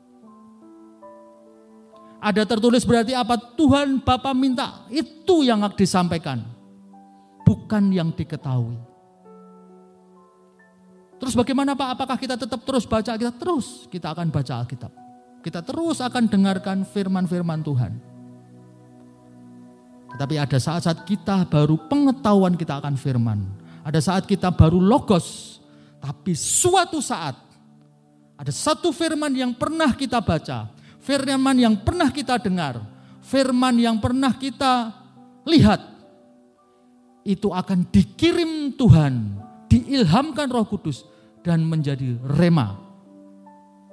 Ada 2.23 2.46
tertulis 2.46 2.87
berarti 2.87 3.11
apa 3.16 3.35
Tuhan 3.35 3.99
Bapa 4.07 4.31
minta 4.31 4.87
itu 4.87 5.42
yang 5.42 5.66
disampaikan. 5.75 6.46
Bukan 7.42 7.90
yang 7.90 8.14
diketahui. 8.14 8.79
Terus 11.18 11.35
bagaimana 11.35 11.75
Pak? 11.75 11.99
Apakah 11.99 12.16
kita 12.16 12.38
tetap 12.38 12.62
terus 12.62 12.87
baca 12.87 13.12
Kita 13.18 13.35
Terus 13.35 13.90
kita 13.90 14.14
akan 14.14 14.31
baca 14.31 14.53
Alkitab. 14.62 14.92
Kita 15.42 15.61
terus 15.64 15.99
akan 15.99 16.31
dengarkan 16.31 16.87
firman-firman 16.87 17.61
Tuhan. 17.66 17.92
Tetapi 20.14 20.35
ada 20.37 20.59
saat-saat 20.61 21.03
kita 21.09 21.49
baru 21.49 21.81
pengetahuan 21.88 22.55
kita 22.55 22.79
akan 22.79 22.94
firman. 22.94 23.60
Ada 23.90 23.98
saat 23.98 24.24
kita 24.31 24.55
baru 24.55 24.79
logos. 24.79 25.59
Tapi 25.98 26.33
suatu 26.33 27.03
saat 27.03 27.37
ada 28.40 28.53
satu 28.55 28.94
firman 28.94 29.35
yang 29.35 29.53
pernah 29.53 29.92
kita 29.92 30.22
baca. 30.22 30.70
Firman 31.03 31.59
yang 31.59 31.74
pernah 31.83 32.09
kita 32.09 32.38
dengar. 32.38 32.81
Firman 33.20 33.76
yang 33.76 33.98
pernah 33.98 34.33
kita 34.33 34.94
lihat. 35.44 35.83
Itu 37.26 37.50
akan 37.53 37.90
dikirim 37.90 38.79
Tuhan. 38.79 39.14
Diilhamkan 39.68 40.48
roh 40.48 40.64
kudus. 40.64 41.05
Dan 41.44 41.66
menjadi 41.68 42.20
rema 42.20 42.90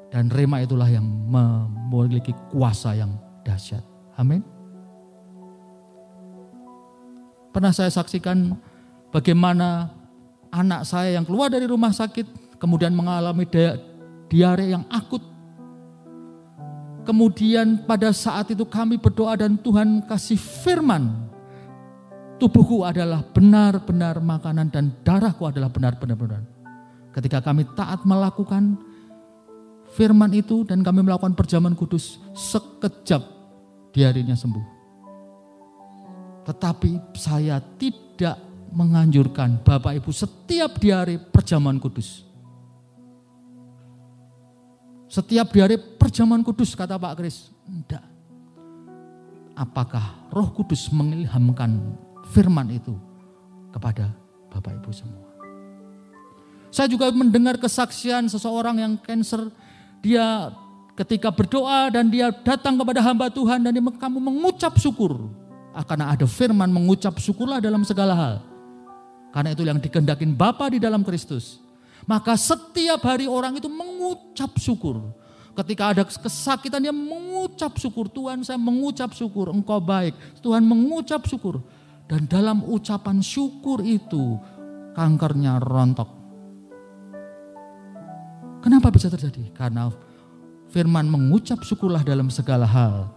dan 0.08 0.32
rema 0.32 0.64
itulah 0.64 0.88
yang 0.88 1.04
memiliki 1.04 2.32
kuasa 2.52 2.96
yang 2.96 3.12
dahsyat. 3.44 3.84
Amin. 4.16 4.40
Pernah 7.52 7.74
saya 7.76 7.92
saksikan 7.92 8.56
bagaimana 9.12 9.92
anak 10.52 10.88
saya 10.88 11.16
yang 11.20 11.26
keluar 11.28 11.52
dari 11.52 11.68
rumah 11.68 11.92
sakit 11.92 12.58
kemudian 12.58 12.94
mengalami 12.94 13.46
diare 14.28 14.66
yang 14.68 14.84
akut. 14.92 15.24
Kemudian 17.08 17.88
pada 17.88 18.12
saat 18.12 18.52
itu 18.52 18.68
kami 18.68 19.00
berdoa 19.00 19.40
dan 19.40 19.56
Tuhan 19.56 20.04
kasih 20.04 20.36
firman. 20.36 21.28
Tubuhku 22.36 22.84
adalah 22.84 23.24
benar-benar 23.24 24.20
makanan 24.20 24.68
dan 24.70 24.92
darahku 25.08 25.48
adalah 25.48 25.72
benar-benar. 25.72 26.44
Ketika 27.16 27.42
kami 27.42 27.66
taat 27.74 28.04
melakukan 28.04 28.78
firman 29.96 30.36
itu 30.36 30.68
dan 30.68 30.84
kami 30.84 31.02
melakukan 31.02 31.34
perjamuan 31.34 31.74
kudus 31.74 32.20
sekejap 32.36 33.24
diarinya 33.96 34.36
sembuh. 34.36 34.66
Tetapi 36.44 37.16
saya 37.16 37.58
tidak 37.80 38.47
menganjurkan 38.72 39.62
Bapak 39.64 39.98
Ibu 40.00 40.12
setiap 40.12 40.78
diare 40.82 41.20
perjamuan 41.20 41.80
kudus. 41.80 42.28
Setiap 45.08 45.50
diare 45.56 45.80
perjamuan 45.80 46.44
kudus 46.44 46.76
kata 46.76 47.00
Pak 47.00 47.14
Kris. 47.16 47.50
Tidak. 47.64 48.04
Apakah 49.58 50.30
roh 50.30 50.52
kudus 50.54 50.92
mengilhamkan 50.94 51.98
firman 52.36 52.70
itu 52.70 52.94
kepada 53.72 54.12
Bapak 54.52 54.78
Ibu 54.84 54.92
semua. 54.92 55.28
Saya 56.68 56.92
juga 56.92 57.10
mendengar 57.16 57.56
kesaksian 57.58 58.28
seseorang 58.28 58.78
yang 58.78 58.94
cancer 59.00 59.50
dia 60.04 60.52
ketika 60.98 61.30
berdoa 61.32 61.94
dan 61.94 62.10
dia 62.10 62.34
datang 62.34 62.76
kepada 62.76 63.00
hamba 63.06 63.30
Tuhan 63.30 63.64
dan 63.64 63.72
dia, 63.72 63.82
kamu 63.82 64.18
mengucap 64.18 64.76
syukur. 64.82 65.30
Karena 65.78 66.18
ada 66.18 66.26
firman 66.26 66.74
mengucap 66.74 67.22
syukurlah 67.22 67.62
dalam 67.62 67.86
segala 67.86 68.14
hal. 68.18 68.36
Karena 69.38 69.54
itu 69.54 69.62
yang 69.62 69.78
dikehendakin 69.78 70.34
Bapa 70.34 70.66
di 70.66 70.82
dalam 70.82 71.06
Kristus. 71.06 71.62
Maka 72.10 72.34
setiap 72.34 73.06
hari 73.06 73.30
orang 73.30 73.62
itu 73.62 73.70
mengucap 73.70 74.58
syukur. 74.58 75.14
Ketika 75.54 75.94
ada 75.94 76.02
kesakitan 76.10 76.82
dia 76.82 76.90
mengucap 76.90 77.78
syukur. 77.78 78.10
Tuhan 78.10 78.42
saya 78.42 78.58
mengucap 78.58 79.14
syukur, 79.14 79.54
engkau 79.54 79.78
baik. 79.78 80.18
Tuhan 80.42 80.66
mengucap 80.66 81.30
syukur. 81.30 81.62
Dan 82.10 82.26
dalam 82.26 82.66
ucapan 82.66 83.22
syukur 83.22 83.86
itu 83.86 84.42
kankernya 84.98 85.62
rontok. 85.62 86.10
Kenapa 88.66 88.90
bisa 88.90 89.06
terjadi? 89.06 89.54
Karena 89.54 89.94
firman 90.74 91.06
mengucap 91.06 91.62
syukurlah 91.62 92.02
dalam 92.02 92.34
segala 92.34 92.66
hal. 92.66 93.14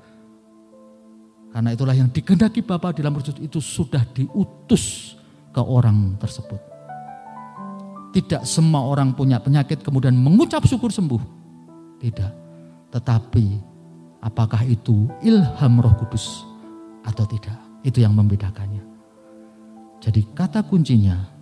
Karena 1.49 1.73
itulah 1.73 1.97
yang 1.97 2.13
dikehendaki 2.13 2.61
Bapa 2.61 2.93
dalam 2.93 3.17
wujud 3.17 3.41
itu 3.41 3.57
sudah 3.57 4.05
diutus 4.13 5.17
ke 5.51 5.63
orang 5.63 6.17
tersebut. 6.19 6.59
Tidak 8.11 8.43
semua 8.43 8.91
orang 8.91 9.15
punya 9.15 9.39
penyakit 9.39 9.87
kemudian 9.87 10.19
mengucap 10.19 10.67
syukur 10.67 10.91
sembuh. 10.91 11.23
Tidak. 12.03 12.33
Tetapi 12.91 13.47
apakah 14.23 14.67
itu 14.67 15.07
ilham 15.23 15.79
roh 15.79 15.95
kudus 15.95 16.43
atau 17.07 17.23
tidak. 17.27 17.59
Itu 17.87 18.03
yang 18.03 18.13
membedakannya. 18.19 18.83
Jadi 20.01 20.27
kata 20.35 20.67
kuncinya 20.67 21.41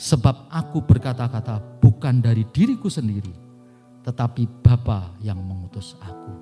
Sebab 0.00 0.48
aku 0.48 0.80
berkata-kata 0.80 1.60
bukan 1.76 2.24
dari 2.24 2.48
diriku 2.48 2.88
sendiri, 2.88 3.36
tetapi 4.00 4.48
Bapa 4.64 5.12
yang 5.20 5.36
mengutus 5.44 5.92
aku. 6.00 6.32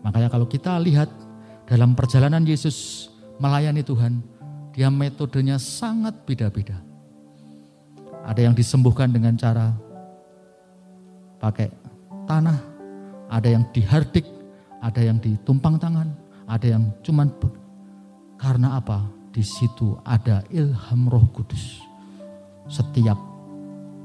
Makanya 0.00 0.32
kalau 0.32 0.48
kita 0.48 0.80
lihat 0.80 1.12
dalam 1.66 1.98
perjalanan 1.98 2.46
Yesus 2.46 3.10
melayani 3.42 3.82
Tuhan, 3.82 4.22
dia 4.70 4.86
metodenya 4.86 5.58
sangat 5.58 6.14
beda-beda. 6.22 6.78
Ada 8.22 8.46
yang 8.46 8.54
disembuhkan 8.54 9.10
dengan 9.10 9.34
cara 9.34 9.74
pakai 11.42 11.70
tanah, 12.26 12.58
ada 13.30 13.48
yang 13.50 13.66
dihardik, 13.74 14.26
ada 14.78 15.02
yang 15.02 15.18
ditumpang 15.18 15.78
tangan, 15.78 16.10
ada 16.46 16.78
yang 16.78 16.90
cuman 17.02 17.30
karena 18.38 18.78
apa? 18.78 19.02
Di 19.34 19.44
situ 19.44 19.98
ada 20.06 20.40
ilham 20.48 21.10
Roh 21.12 21.26
Kudus. 21.34 21.82
Setiap 22.70 23.18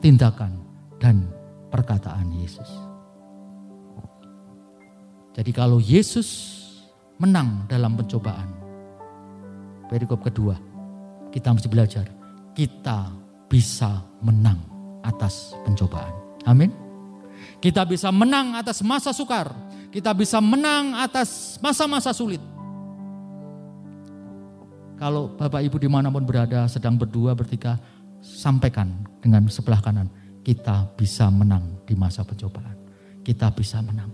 tindakan 0.03 0.59
dan 0.99 1.29
perkataan 1.71 2.29
Yesus. 2.35 2.67
Jadi 5.31 5.51
kalau 5.55 5.79
Yesus 5.79 6.60
menang 7.21 7.69
dalam 7.69 7.93
pencobaan, 7.93 8.49
perikop 9.85 10.25
kedua, 10.25 10.57
kita 11.29 11.53
mesti 11.53 11.69
belajar. 11.69 12.05
Kita 12.57 13.13
bisa 13.45 14.01
menang 14.25 14.57
atas 15.05 15.53
pencobaan. 15.61 16.11
Amin. 16.49 16.73
Kita 17.61 17.85
bisa 17.85 18.09
menang 18.09 18.57
atas 18.57 18.81
masa 18.81 19.13
sukar. 19.13 19.53
Kita 19.93 20.17
bisa 20.17 20.41
menang 20.41 20.97
atas 20.97 21.61
masa-masa 21.61 22.09
sulit. 22.09 22.41
Kalau 24.97 25.33
Bapak 25.33 25.61
Ibu 25.65 25.77
di 25.81 25.89
mana 25.89 26.13
pun 26.13 26.25
berada 26.25 26.65
sedang 26.69 26.97
berdua 26.97 27.33
bertiga, 27.33 27.77
sampaikan 28.21 29.05
dengan 29.21 29.45
sebelah 29.49 29.81
kanan. 29.81 30.09
Kita 30.41 30.89
bisa 30.97 31.29
menang 31.29 31.85
di 31.85 31.93
masa 31.93 32.25
pencobaan. 32.25 32.77
Kita 33.21 33.53
bisa 33.53 33.81
menang. 33.81 34.09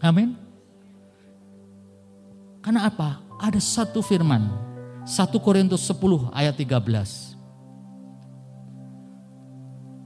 Amin. 0.00 0.51
Karena 2.62 2.86
apa? 2.86 3.18
Ada 3.42 3.58
satu 3.58 4.00
firman. 4.00 4.46
1 5.02 5.34
Korintus 5.42 5.82
10 5.90 6.30
ayat 6.30 6.54
13. 6.54 7.34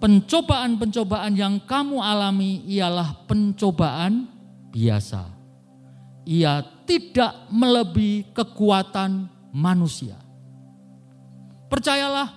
Pencobaan-pencobaan 0.00 1.36
yang 1.36 1.60
kamu 1.60 2.00
alami 2.00 2.64
ialah 2.64 3.28
pencobaan 3.28 4.28
biasa. 4.72 5.28
Ia 6.24 6.64
tidak 6.88 7.48
melebihi 7.52 8.32
kekuatan 8.32 9.28
manusia. 9.52 10.16
Percayalah, 11.68 12.32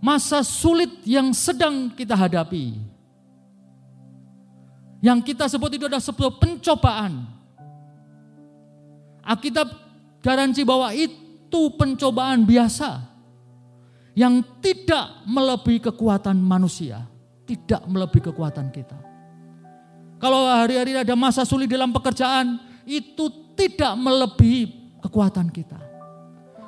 masa 0.00 0.40
sulit 0.40 1.04
yang 1.04 1.32
sedang 1.36 1.92
kita 1.92 2.16
hadapi, 2.16 2.76
yang 5.00 5.24
kita 5.24 5.48
sebut 5.48 5.76
itu 5.76 5.88
adalah 5.88 6.04
sebuah 6.04 6.36
pencobaan, 6.36 7.24
Alkitab 9.30 9.70
garansi 10.18 10.66
bahwa 10.66 10.90
itu 10.90 11.62
pencobaan 11.78 12.42
biasa 12.42 12.98
yang 14.18 14.42
tidak 14.58 15.22
melebihi 15.22 15.78
kekuatan 15.86 16.34
manusia, 16.34 17.06
tidak 17.46 17.86
melebihi 17.86 18.26
kekuatan 18.34 18.74
kita. 18.74 18.98
Kalau 20.18 20.50
hari-hari 20.50 20.98
ada 20.98 21.14
masa 21.14 21.46
sulit 21.46 21.70
dalam 21.70 21.94
pekerjaan, 21.94 22.58
itu 22.84 23.30
tidak 23.54 23.94
melebihi 23.96 24.98
kekuatan 25.00 25.48
kita. 25.48 25.78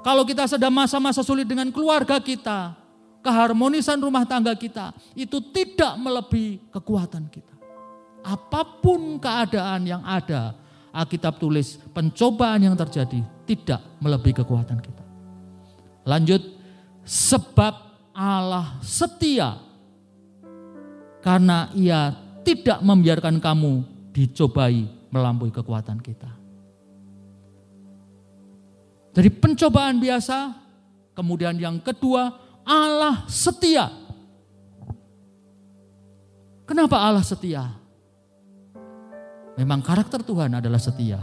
Kalau 0.07 0.23
kita 0.23 0.47
sedang 0.49 0.73
masa-masa 0.73 1.21
sulit 1.21 1.45
dengan 1.45 1.69
keluarga 1.69 2.23
kita, 2.23 2.79
keharmonisan 3.23 4.01
rumah 4.01 4.25
tangga 4.25 4.55
kita, 4.57 4.95
itu 5.13 5.39
tidak 5.53 5.99
melebihi 6.01 6.73
kekuatan 6.73 7.27
kita. 7.29 7.55
Apa 8.23 8.83
pun 8.83 9.19
keadaan 9.19 9.83
yang 9.87 10.03
ada, 10.07 10.55
Alkitab 10.93 11.41
tulis 11.41 11.81
pencobaan 11.97 12.61
yang 12.69 12.77
terjadi 12.77 13.25
tidak 13.49 13.81
melebihi 13.99 14.45
kekuatan 14.45 14.77
kita. 14.79 15.05
Lanjut, 16.05 16.45
sebab 17.03 17.75
Allah 18.13 18.77
setia 18.85 19.57
karena 21.25 21.73
ia 21.73 22.13
tidak 22.45 22.85
membiarkan 22.85 23.41
kamu 23.41 23.73
dicobai 24.13 24.85
melampaui 25.09 25.49
kekuatan 25.49 25.97
kita. 26.03 26.29
Jadi 29.13 29.29
pencobaan 29.29 30.01
biasa, 30.01 30.57
kemudian 31.13 31.57
yang 31.57 31.81
kedua 31.81 32.33
Allah 32.65 33.25
setia. 33.29 33.93
Kenapa 36.65 36.97
Allah 36.97 37.21
setia? 37.21 37.82
Memang 39.57 39.85
karakter 39.85 40.25
Tuhan 40.25 40.57
adalah 40.57 40.81
setia. 40.81 41.21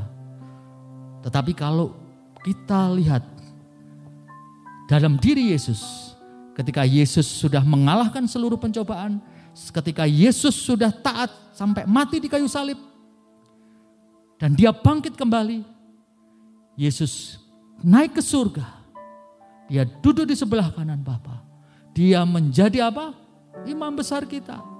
Tetapi 1.25 1.51
kalau 1.57 1.97
kita 2.45 2.93
lihat 2.95 3.25
dalam 4.85 5.17
diri 5.17 5.51
Yesus, 5.53 6.13
ketika 6.53 6.85
Yesus 6.85 7.25
sudah 7.25 7.61
mengalahkan 7.65 8.25
seluruh 8.29 8.57
pencobaan, 8.57 9.19
ketika 9.53 10.05
Yesus 10.05 10.55
sudah 10.55 10.93
taat 10.93 11.29
sampai 11.51 11.83
mati 11.89 12.21
di 12.21 12.29
kayu 12.29 12.47
salib, 12.47 12.77
dan 14.39 14.55
dia 14.55 14.71
bangkit 14.71 15.19
kembali, 15.19 15.65
Yesus 16.79 17.43
naik 17.83 18.15
ke 18.15 18.23
surga. 18.23 18.79
Dia 19.67 19.85
duduk 19.85 20.25
di 20.25 20.33
sebelah 20.33 20.71
kanan 20.73 21.03
Bapa. 21.03 21.43
Dia 21.93 22.23
menjadi 22.23 22.89
apa? 22.89 23.13
Imam 23.67 23.91
besar 23.93 24.23
kita. 24.25 24.78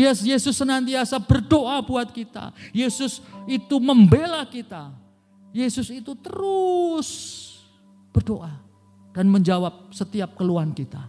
Dia 0.00 0.16
Yesus 0.16 0.56
senantiasa 0.56 1.20
berdoa 1.20 1.76
buat 1.84 2.08
kita. 2.08 2.56
Yesus 2.72 3.20
itu 3.44 3.76
membela 3.76 4.40
kita. 4.48 4.96
Yesus 5.52 5.92
itu 5.92 6.16
terus 6.16 7.08
berdoa 8.08 8.48
dan 9.12 9.28
menjawab 9.28 9.92
setiap 9.92 10.40
keluhan 10.40 10.72
kita. 10.72 11.04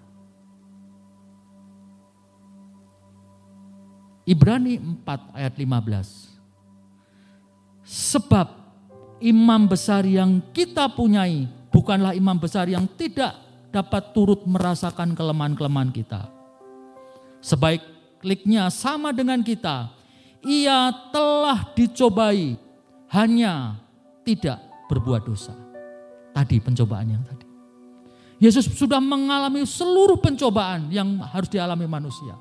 Ibrani 4.28 4.76
4 4.76 5.40
ayat 5.40 5.56
15. 5.56 7.88
Sebab 7.88 8.48
imam 9.24 9.72
besar 9.72 10.04
yang 10.04 10.44
kita 10.52 10.92
punyai 10.92 11.48
bukanlah 11.72 12.12
imam 12.12 12.36
besar 12.36 12.68
yang 12.68 12.92
tidak 13.00 13.40
dapat 13.72 14.12
turut 14.12 14.44
merasakan 14.44 15.16
kelemahan-kelemahan 15.16 15.96
kita. 15.96 16.28
Sebaik 17.40 17.91
kliknya 18.22 18.70
sama 18.70 19.10
dengan 19.12 19.42
kita. 19.42 19.90
Ia 20.42 20.94
telah 21.10 21.74
dicobai, 21.74 22.58
hanya 23.10 23.78
tidak 24.22 24.62
berbuat 24.90 25.26
dosa. 25.26 25.54
Tadi 26.32 26.58
pencobaan 26.64 27.12
yang 27.12 27.24
tadi. 27.26 27.46
Yesus 28.42 28.66
sudah 28.74 28.98
mengalami 28.98 29.62
seluruh 29.70 30.18
pencobaan 30.18 30.90
yang 30.90 31.22
harus 31.22 31.46
dialami 31.46 31.86
manusia. 31.86 32.34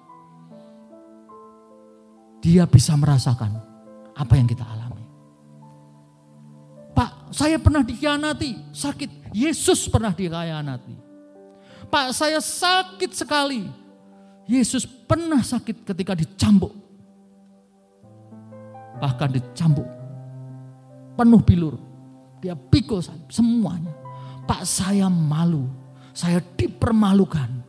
Dia 2.41 2.65
bisa 2.65 2.97
merasakan 2.97 3.61
apa 4.17 4.33
yang 4.33 4.49
kita 4.49 4.65
alami. 4.65 5.05
Pak, 6.97 7.37
saya 7.37 7.61
pernah 7.61 7.85
dikhianati, 7.85 8.73
sakit. 8.73 9.37
Yesus 9.37 9.93
pernah 9.93 10.17
dikhianati. 10.17 10.97
Pak, 11.93 12.17
saya 12.17 12.41
sakit 12.41 13.13
sekali. 13.13 13.80
Yesus 14.51 14.83
pernah 14.83 15.39
sakit 15.39 15.87
ketika 15.87 16.19
dicambuk. 16.19 16.75
Bahkan 18.99 19.31
dicambuk. 19.31 19.87
Penuh 21.15 21.39
bilur. 21.39 21.79
Dia 22.43 22.59
pikul 22.59 22.99
semuanya. 23.31 23.95
Pak 24.51 24.67
saya 24.67 25.07
malu. 25.07 25.71
Saya 26.11 26.43
dipermalukan. 26.59 27.63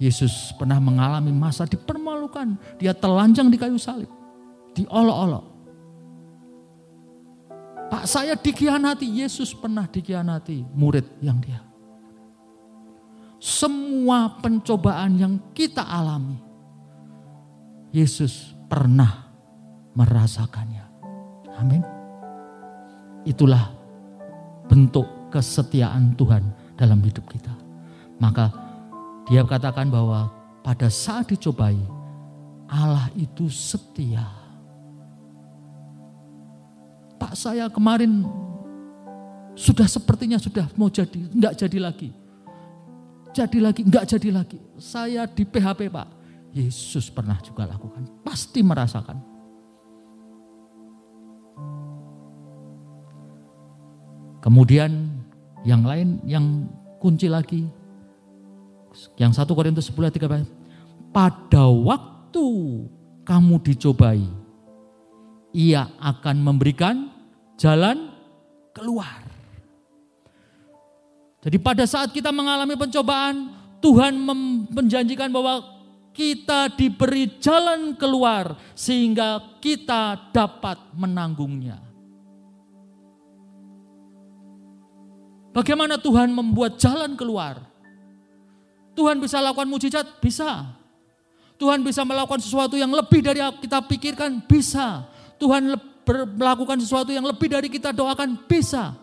Yesus 0.00 0.56
pernah 0.56 0.80
mengalami 0.80 1.28
masa 1.28 1.68
dipermalukan. 1.68 2.56
Dia 2.80 2.96
telanjang 2.96 3.52
di 3.52 3.60
kayu 3.60 3.76
salib. 3.76 4.08
Diolok-olok. 4.72 5.44
Pak 7.92 8.04
saya 8.08 8.32
dikhianati. 8.32 9.04
Yesus 9.04 9.52
pernah 9.52 9.84
dikhianati 9.84 10.64
murid 10.72 11.04
yang 11.20 11.36
dia 11.36 11.65
semua 13.46 14.42
pencobaan 14.42 15.22
yang 15.22 15.34
kita 15.54 15.86
alami, 15.86 16.34
Yesus 17.94 18.58
pernah 18.66 19.30
merasakannya. 19.94 20.82
Amin. 21.54 21.78
Itulah 23.22 23.70
bentuk 24.66 25.30
kesetiaan 25.30 26.18
Tuhan 26.18 26.42
dalam 26.74 26.98
hidup 27.06 27.22
kita. 27.30 27.54
Maka 28.18 28.50
dia 29.30 29.46
katakan 29.46 29.94
bahwa 29.94 30.26
pada 30.66 30.90
saat 30.90 31.30
dicobai, 31.30 31.78
Allah 32.66 33.06
itu 33.14 33.46
setia. 33.46 34.26
Pak 37.14 37.38
saya 37.38 37.70
kemarin 37.70 38.26
sudah 39.54 39.86
sepertinya 39.86 40.36
sudah 40.42 40.66
mau 40.74 40.90
jadi, 40.90 41.30
enggak 41.30 41.54
jadi 41.62 41.78
lagi 41.78 42.25
jadi 43.36 43.58
lagi, 43.60 43.84
enggak 43.84 44.08
jadi 44.08 44.28
lagi. 44.32 44.58
Saya 44.80 45.28
di 45.28 45.44
PHP 45.44 45.92
Pak. 45.92 46.08
Yesus 46.56 47.12
pernah 47.12 47.36
juga 47.44 47.68
lakukan. 47.68 48.08
Pasti 48.24 48.64
merasakan. 48.64 49.20
Kemudian 54.40 55.12
yang 55.68 55.84
lain 55.84 56.24
yang 56.24 56.64
kunci 56.96 57.28
lagi. 57.28 57.68
Yang 59.20 59.44
1 59.44 59.52
Korintus 59.52 59.92
10 59.92 60.08
13. 60.08 60.48
Pada 61.12 61.68
waktu 61.68 62.46
kamu 63.28 63.54
dicobai, 63.60 64.24
ia 65.52 65.92
akan 66.00 66.36
memberikan 66.40 67.12
jalan 67.60 68.16
keluar. 68.72 69.35
Jadi 71.46 71.62
pada 71.62 71.86
saat 71.86 72.10
kita 72.10 72.34
mengalami 72.34 72.74
pencobaan, 72.74 73.54
Tuhan 73.78 74.18
menjanjikan 74.74 75.30
bahwa 75.30 75.62
kita 76.10 76.74
diberi 76.74 77.38
jalan 77.38 77.94
keluar 77.94 78.58
sehingga 78.74 79.38
kita 79.62 80.34
dapat 80.34 80.74
menanggungnya. 80.98 81.78
Bagaimana 85.54 86.02
Tuhan 86.02 86.34
membuat 86.34 86.82
jalan 86.82 87.14
keluar? 87.14 87.62
Tuhan 88.98 89.22
bisa 89.22 89.38
lakukan 89.38 89.70
mujizat? 89.70 90.18
Bisa. 90.18 90.66
Tuhan 91.62 91.86
bisa 91.86 92.02
melakukan 92.02 92.42
sesuatu 92.42 92.74
yang 92.74 92.90
lebih 92.90 93.22
dari 93.22 93.38
kita 93.62 93.86
pikirkan? 93.86 94.42
Bisa. 94.50 95.06
Tuhan 95.38 95.78
melakukan 96.34 96.82
sesuatu 96.82 97.14
yang 97.14 97.22
lebih 97.22 97.54
dari 97.54 97.70
kita 97.70 97.94
doakan? 97.94 98.34
Bisa. 98.50 98.98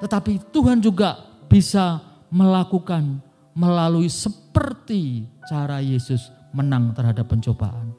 Tetapi 0.00 0.48
Tuhan 0.48 0.80
juga 0.80 1.27
bisa 1.48 2.00
melakukan 2.28 3.24
melalui 3.56 4.06
seperti 4.12 5.26
cara 5.48 5.80
Yesus 5.80 6.30
menang 6.52 6.92
terhadap 6.94 7.26
pencobaan. 7.26 7.96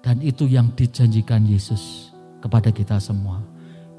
Dan 0.00 0.22
itu 0.22 0.46
yang 0.46 0.72
dijanjikan 0.72 1.44
Yesus 1.44 2.14
kepada 2.40 2.70
kita 2.70 2.96
semua. 3.02 3.42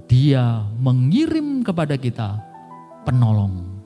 Dia 0.09 0.65
mengirim 0.79 1.61
kepada 1.61 1.99
kita 1.99 2.39
penolong. 3.05 3.77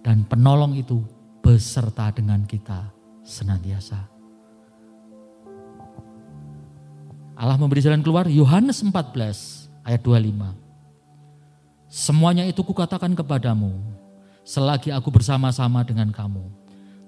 Dan 0.00 0.24
penolong 0.26 0.74
itu 0.74 1.04
beserta 1.44 2.10
dengan 2.10 2.42
kita 2.48 2.90
senantiasa. 3.22 4.00
Allah 7.40 7.56
memberi 7.56 7.80
jalan 7.80 8.04
keluar 8.04 8.28
Yohanes 8.28 8.84
14 8.84 9.88
ayat 9.88 10.00
25. 10.04 10.59
Semuanya 11.90 12.46
itu 12.46 12.62
kukatakan 12.62 13.10
kepadamu 13.18 13.74
selagi 14.46 14.94
aku 14.94 15.10
bersama-sama 15.10 15.82
dengan 15.82 16.14
kamu. 16.14 16.46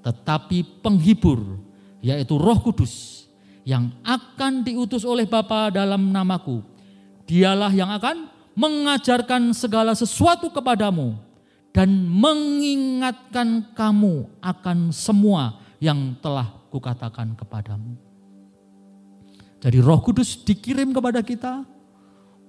Tetapi 0.02 0.82
penghibur 0.82 1.62
yaitu 2.02 2.34
roh 2.34 2.58
kudus 2.58 3.24
yang 3.62 3.94
akan 4.02 4.66
diutus 4.66 5.06
oleh 5.06 5.22
Bapa 5.22 5.70
dalam 5.70 6.10
namaku. 6.10 6.66
Dialah 7.30 7.70
yang 7.70 7.94
akan 7.94 8.26
mengajarkan 8.58 9.54
segala 9.54 9.94
sesuatu 9.94 10.50
kepadamu 10.50 11.14
dan 11.70 11.88
mengingatkan 12.10 13.72
kamu 13.72 14.28
akan 14.42 14.90
semua 14.90 15.62
yang 15.78 16.18
telah 16.18 16.50
kukatakan 16.68 17.32
kepadamu. 17.38 17.96
Jadi 19.62 19.78
roh 19.78 20.02
kudus 20.02 20.42
dikirim 20.42 20.90
kepada 20.90 21.22
kita 21.22 21.62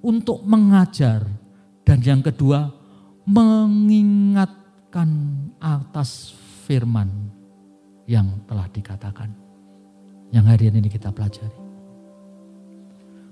untuk 0.02 0.42
mengajar, 0.44 1.24
dan 1.94 2.02
yang 2.02 2.26
kedua, 2.26 2.74
mengingatkan 3.30 5.14
atas 5.62 6.34
firman 6.66 7.30
yang 8.10 8.34
telah 8.50 8.66
dikatakan. 8.66 9.30
Yang 10.34 10.46
hari 10.50 10.74
ini 10.74 10.90
kita 10.90 11.14
pelajari. 11.14 11.54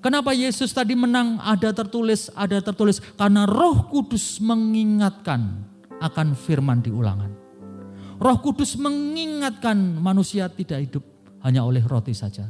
Kenapa 0.06 0.38
Yesus 0.38 0.78
tadi 0.78 0.94
menang 0.94 1.42
ada 1.42 1.74
tertulis, 1.74 2.30
ada 2.38 2.62
tertulis. 2.62 3.02
Karena 3.18 3.50
roh 3.50 3.90
kudus 3.90 4.38
mengingatkan 4.38 5.66
akan 5.98 6.38
firman 6.38 6.86
di 6.86 6.94
ulangan. 6.94 7.34
Roh 8.22 8.38
kudus 8.46 8.78
mengingatkan 8.78 9.98
manusia 9.98 10.54
tidak 10.54 10.86
hidup 10.86 11.02
hanya 11.42 11.66
oleh 11.66 11.82
roti 11.82 12.14
saja. 12.14 12.46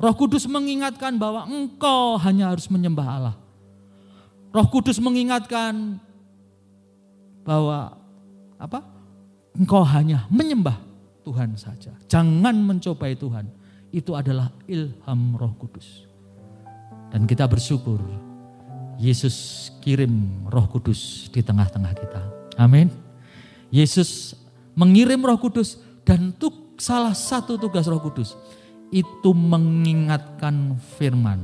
Roh 0.00 0.16
kudus 0.16 0.48
mengingatkan 0.48 1.20
bahwa 1.20 1.44
engkau 1.44 2.16
hanya 2.24 2.48
harus 2.56 2.72
menyembah 2.72 3.04
Allah. 3.04 3.36
Roh 4.52 4.68
Kudus 4.68 5.00
mengingatkan 5.00 5.96
bahwa 7.42 7.96
apa? 8.60 8.84
Engkau 9.56 9.84
hanya 9.84 10.28
menyembah 10.28 10.76
Tuhan 11.24 11.56
saja. 11.56 11.92
Jangan 12.08 12.56
mencobai 12.60 13.16
Tuhan. 13.16 13.48
Itu 13.92 14.16
adalah 14.16 14.52
ilham 14.68 15.36
Roh 15.36 15.52
Kudus. 15.56 16.08
Dan 17.12 17.28
kita 17.28 17.44
bersyukur 17.44 18.00
Yesus 18.96 19.68
kirim 19.80 20.44
Roh 20.48 20.68
Kudus 20.68 21.28
di 21.28 21.40
tengah-tengah 21.40 21.92
kita. 21.96 22.22
Amin. 22.56 22.88
Yesus 23.72 24.36
mengirim 24.76 25.20
Roh 25.24 25.40
Kudus 25.40 25.80
dan 26.04 26.32
untuk 26.32 26.76
salah 26.76 27.16
satu 27.16 27.56
tugas 27.56 27.88
Roh 27.88 28.00
Kudus 28.00 28.36
itu 28.92 29.32
mengingatkan 29.32 30.76
firman 30.96 31.40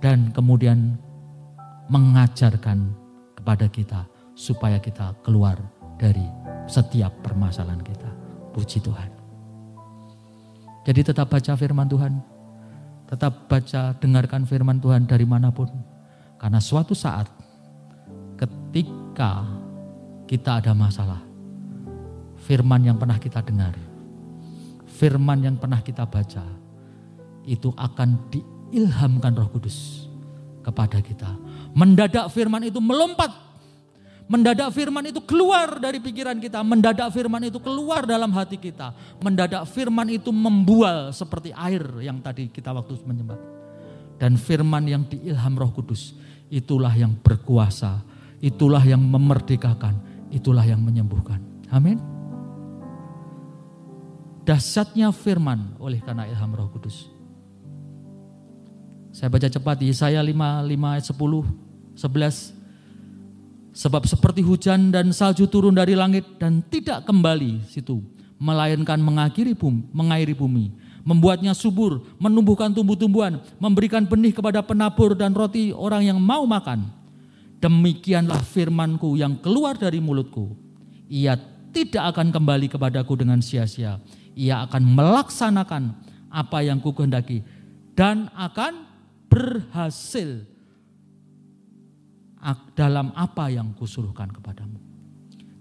dan 0.00 0.32
kemudian 0.32 0.96
mengajarkan 1.88 2.92
kepada 3.36 3.68
kita 3.68 4.00
supaya 4.34 4.80
kita 4.80 5.14
keluar 5.20 5.60
dari 6.00 6.24
setiap 6.64 7.12
permasalahan 7.20 7.80
kita. 7.84 8.10
Puji 8.54 8.80
Tuhan. 8.80 9.10
Jadi 10.84 11.00
tetap 11.00 11.32
baca 11.32 11.52
firman 11.56 11.88
Tuhan. 11.88 12.12
Tetap 13.04 13.50
baca, 13.50 13.92
dengarkan 14.00 14.48
firman 14.48 14.80
Tuhan 14.80 15.04
dari 15.04 15.26
mana 15.28 15.52
pun. 15.52 15.68
Karena 16.40 16.60
suatu 16.60 16.96
saat 16.96 17.28
ketika 18.40 19.44
kita 20.24 20.60
ada 20.60 20.72
masalah, 20.72 21.20
firman 22.48 22.80
yang 22.84 22.96
pernah 22.96 23.20
kita 23.20 23.44
dengar, 23.44 23.76
firman 24.88 25.40
yang 25.44 25.56
pernah 25.60 25.80
kita 25.84 26.04
baca, 26.08 26.44
itu 27.44 27.68
akan 27.76 28.32
diilhamkan 28.32 29.36
roh 29.36 29.48
kudus 29.52 30.08
kepada 30.64 31.00
kita 31.04 31.28
Mendadak 31.74 32.30
firman 32.30 32.62
itu 32.70 32.78
melompat. 32.78 33.44
Mendadak 34.24 34.72
firman 34.72 35.04
itu 35.04 35.20
keluar 35.20 35.76
dari 35.76 36.00
pikiran 36.00 36.38
kita. 36.40 36.64
Mendadak 36.64 37.12
firman 37.12 37.44
itu 37.44 37.60
keluar 37.60 38.08
dalam 38.08 38.32
hati 38.32 38.56
kita. 38.56 38.94
Mendadak 39.20 39.68
firman 39.68 40.08
itu 40.08 40.32
membual 40.32 41.12
seperti 41.12 41.52
air 41.52 41.84
yang 42.00 42.22
tadi 42.24 42.48
kita 42.48 42.72
waktu 42.72 42.96
menyembah. 43.04 43.36
Dan 44.16 44.40
firman 44.40 44.86
yang 44.88 45.02
diilham 45.04 45.54
roh 45.58 45.74
kudus. 45.74 46.16
Itulah 46.48 46.94
yang 46.94 47.12
berkuasa. 47.20 48.00
Itulah 48.40 48.80
yang 48.86 49.02
memerdekakan. 49.02 49.98
Itulah 50.32 50.64
yang 50.64 50.80
menyembuhkan. 50.80 51.42
Amin. 51.68 52.00
Dasarnya 54.44 55.08
firman 55.12 55.76
oleh 55.80 56.00
karena 56.00 56.28
ilham 56.28 56.52
roh 56.52 56.68
kudus. 56.68 57.08
Saya 59.14 59.30
baca 59.30 59.48
cepat 59.48 59.78
Yesaya 59.80 60.20
5, 60.20 60.32
5 60.64 60.94
ayat 60.96 61.06
10. 61.06 61.63
11. 61.98 62.54
Sebab 63.74 64.06
seperti 64.06 64.38
hujan 64.38 64.94
dan 64.94 65.10
salju 65.10 65.50
turun 65.50 65.74
dari 65.74 65.98
langit 65.98 66.22
dan 66.38 66.62
tidak 66.70 67.02
kembali 67.02 67.66
situ, 67.66 67.98
melainkan 68.38 69.02
mengakhiri 69.02 69.50
bumi, 69.50 69.90
mengairi 69.90 70.30
bumi, 70.30 70.70
membuatnya 71.02 71.50
subur, 71.58 72.06
menumbuhkan 72.22 72.70
tumbuh-tumbuhan, 72.70 73.42
memberikan 73.58 74.06
benih 74.06 74.30
kepada 74.30 74.62
penabur 74.62 75.18
dan 75.18 75.34
roti 75.34 75.74
orang 75.74 76.06
yang 76.06 76.18
mau 76.22 76.46
makan. 76.46 76.86
Demikianlah 77.58 78.46
firmanku 78.46 79.18
yang 79.18 79.34
keluar 79.42 79.74
dari 79.74 79.98
mulutku. 79.98 80.54
Ia 81.10 81.34
tidak 81.74 82.14
akan 82.14 82.30
kembali 82.30 82.70
kepadaku 82.70 83.18
dengan 83.18 83.42
sia-sia. 83.42 83.98
Ia 84.38 84.62
akan 84.70 84.82
melaksanakan 84.86 85.82
apa 86.30 86.58
yang 86.62 86.78
ku 86.78 86.94
kehendaki 86.94 87.42
dan 87.98 88.30
akan 88.34 88.86
berhasil 89.26 90.46
dalam 92.76 93.08
apa 93.16 93.48
yang 93.48 93.72
kusuruhkan 93.72 94.28
kepadamu. 94.28 94.76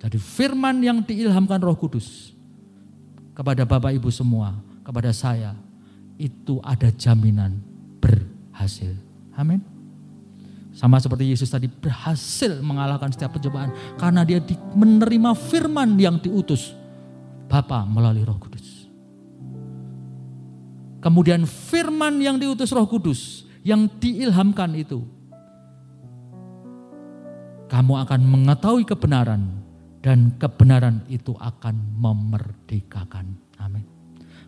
Jadi 0.04 0.20
firman 0.20 0.84
yang 0.84 1.00
diilhamkan 1.00 1.64
roh 1.64 1.80
kudus 1.80 2.36
kepada 3.32 3.64
Bapak 3.64 3.96
Ibu 3.96 4.12
semua, 4.12 4.60
kepada 4.84 5.16
saya, 5.16 5.56
itu 6.20 6.60
ada 6.60 6.92
jaminan 6.92 7.64
berhasil. 8.04 8.92
Amin. 9.40 9.64
Sama 10.74 10.98
seperti 11.00 11.30
Yesus 11.30 11.48
tadi 11.54 11.70
berhasil 11.70 12.60
mengalahkan 12.60 13.14
setiap 13.14 13.38
pencobaan 13.38 13.72
karena 13.96 14.26
dia 14.26 14.42
menerima 14.74 15.38
firman 15.38 15.96
yang 15.96 16.18
diutus 16.18 16.74
Bapa 17.46 17.86
melalui 17.86 18.26
Roh 18.26 18.42
Kudus. 18.42 18.90
Kemudian 20.98 21.46
firman 21.46 22.18
yang 22.18 22.42
diutus 22.42 22.74
Roh 22.74 22.90
Kudus 22.90 23.46
yang 23.62 23.86
diilhamkan 24.02 24.74
itu 24.74 25.06
kamu 27.72 27.94
akan 28.08 28.22
mengetahui 28.24 28.84
kebenaran 28.88 29.64
dan 30.04 30.36
kebenaran 30.36 31.02
itu 31.08 31.32
akan 31.40 31.80
memerdekakan. 31.96 33.40
Amin. 33.64 33.88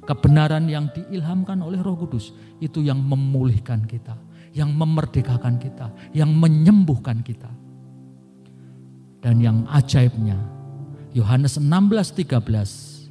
Kebenaran 0.03 0.67
yang 0.67 0.91
diilhamkan 0.91 1.63
oleh 1.63 1.81
Roh 1.81 1.97
Kudus 1.97 2.35
itu 2.59 2.83
yang 2.83 3.01
memulihkan 3.01 3.87
kita, 3.87 4.19
yang 4.53 4.75
memerdekakan 4.75 5.57
kita, 5.57 5.89
yang 6.11 6.29
menyembuhkan 6.35 7.23
kita. 7.25 7.49
Dan 9.23 9.41
yang 9.41 9.65
ajaibnya, 9.73 10.37
Yohanes 11.15 11.57
16:13 11.57 13.09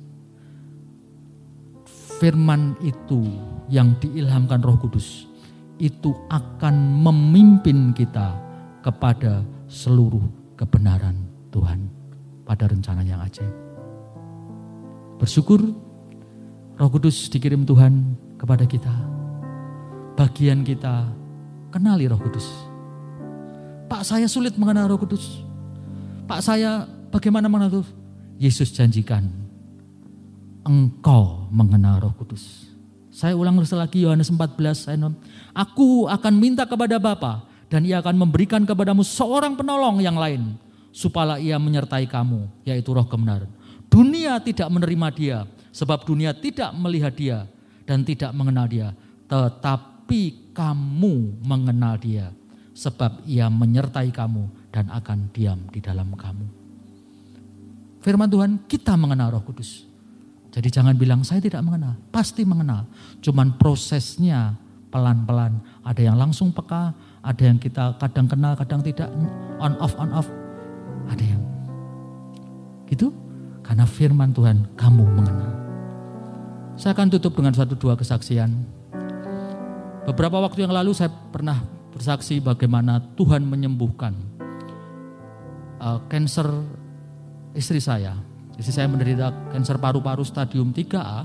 firman 2.22 2.78
itu 2.78 3.26
yang 3.66 3.98
diilhamkan 3.98 4.62
Roh 4.62 4.78
Kudus 4.78 5.26
itu 5.82 6.14
akan 6.30 7.02
memimpin 7.02 7.90
kita 7.90 8.38
kepada 8.84 9.42
seluruh 9.68 10.22
kebenaran 10.54 11.16
Tuhan 11.50 11.90
pada 12.44 12.68
rencana 12.68 13.02
yang 13.02 13.20
ajaib. 13.24 13.50
Bersyukur 15.18 15.60
Roh 16.74 16.90
Kudus 16.90 17.30
dikirim 17.30 17.62
Tuhan 17.62 18.18
kepada 18.34 18.66
kita. 18.66 18.92
Bagian 20.14 20.66
kita 20.66 21.10
kenali 21.70 22.10
Roh 22.10 22.18
Kudus. 22.18 22.46
Pak 23.86 24.02
saya 24.02 24.26
sulit 24.26 24.58
mengenal 24.58 24.90
Roh 24.90 24.98
Kudus. 24.98 25.42
Pak 26.26 26.40
saya 26.42 26.86
bagaimana 27.14 27.46
mengenal 27.46 27.82
Roh 27.82 27.88
Yesus 28.38 28.74
janjikan 28.74 29.30
engkau 30.66 31.46
mengenal 31.54 32.02
Roh 32.02 32.14
Kudus. 32.18 32.74
Saya 33.14 33.38
ulang 33.38 33.62
lagi 33.62 34.02
Yohanes 34.02 34.26
14 34.26 34.74
saya 34.74 34.98
non, 34.98 35.14
Aku 35.54 36.10
akan 36.10 36.34
minta 36.34 36.66
kepada 36.66 36.98
Bapa 36.98 37.46
dan 37.68 37.84
ia 37.84 38.00
akan 38.00 38.16
memberikan 38.16 38.62
kepadamu 38.64 39.02
seorang 39.02 39.56
penolong 39.56 40.00
yang 40.00 40.16
lain 40.16 40.56
supaya 40.94 41.40
ia 41.40 41.58
menyertai 41.58 42.06
kamu 42.06 42.46
yaitu 42.62 42.94
Roh 42.94 43.06
kebenaran. 43.06 43.50
Dunia 43.90 44.38
tidak 44.42 44.68
menerima 44.70 45.08
dia 45.14 45.38
sebab 45.74 46.06
dunia 46.06 46.34
tidak 46.34 46.70
melihat 46.74 47.14
dia 47.14 47.38
dan 47.84 48.02
tidak 48.02 48.30
mengenal 48.32 48.66
dia, 48.66 48.96
tetapi 49.26 50.54
kamu 50.54 51.44
mengenal 51.44 51.98
dia 51.98 52.30
sebab 52.74 53.22
ia 53.26 53.46
menyertai 53.46 54.10
kamu 54.10 54.50
dan 54.74 54.90
akan 54.90 55.30
diam 55.30 55.62
di 55.70 55.78
dalam 55.78 56.10
kamu. 56.14 56.46
Firman 58.02 58.28
Tuhan, 58.28 58.66
kita 58.68 58.98
mengenal 58.98 59.38
Roh 59.38 59.44
Kudus. 59.46 59.86
Jadi 60.54 60.68
jangan 60.70 60.94
bilang 60.94 61.26
saya 61.26 61.40
tidak 61.42 61.64
mengenal, 61.66 61.98
pasti 62.14 62.46
mengenal. 62.46 62.86
Cuman 63.18 63.58
prosesnya 63.58 64.54
pelan-pelan. 64.92 65.58
Ada 65.82 66.12
yang 66.12 66.14
langsung 66.14 66.54
peka, 66.54 66.94
ada 67.24 67.42
yang 67.42 67.56
kita 67.56 67.96
kadang 67.96 68.28
kenal, 68.28 68.52
kadang 68.52 68.84
tidak, 68.84 69.08
on 69.56 69.72
off 69.80 69.96
on 69.96 70.12
off. 70.12 70.28
Ada 71.08 71.24
yang 71.24 71.42
gitu. 72.92 73.08
Karena 73.64 73.88
firman 73.88 74.36
Tuhan 74.36 74.76
kamu 74.76 75.04
mengenal. 75.08 75.52
Saya 76.76 76.92
akan 76.92 77.08
tutup 77.16 77.32
dengan 77.40 77.56
satu 77.56 77.80
dua 77.80 77.96
kesaksian. 77.96 78.52
Beberapa 80.04 80.36
waktu 80.36 80.68
yang 80.68 80.74
lalu 80.76 80.92
saya 80.92 81.08
pernah 81.08 81.64
bersaksi 81.96 82.44
bagaimana 82.44 83.00
Tuhan 83.16 83.40
menyembuhkan 83.48 84.12
kanker 85.80 86.48
uh, 86.50 87.56
istri 87.56 87.80
saya. 87.80 88.20
Istri 88.60 88.72
saya 88.84 88.86
menderita 88.90 89.32
kanker 89.54 89.80
paru-paru 89.80 90.28
stadium 90.28 90.76
3A 90.76 91.24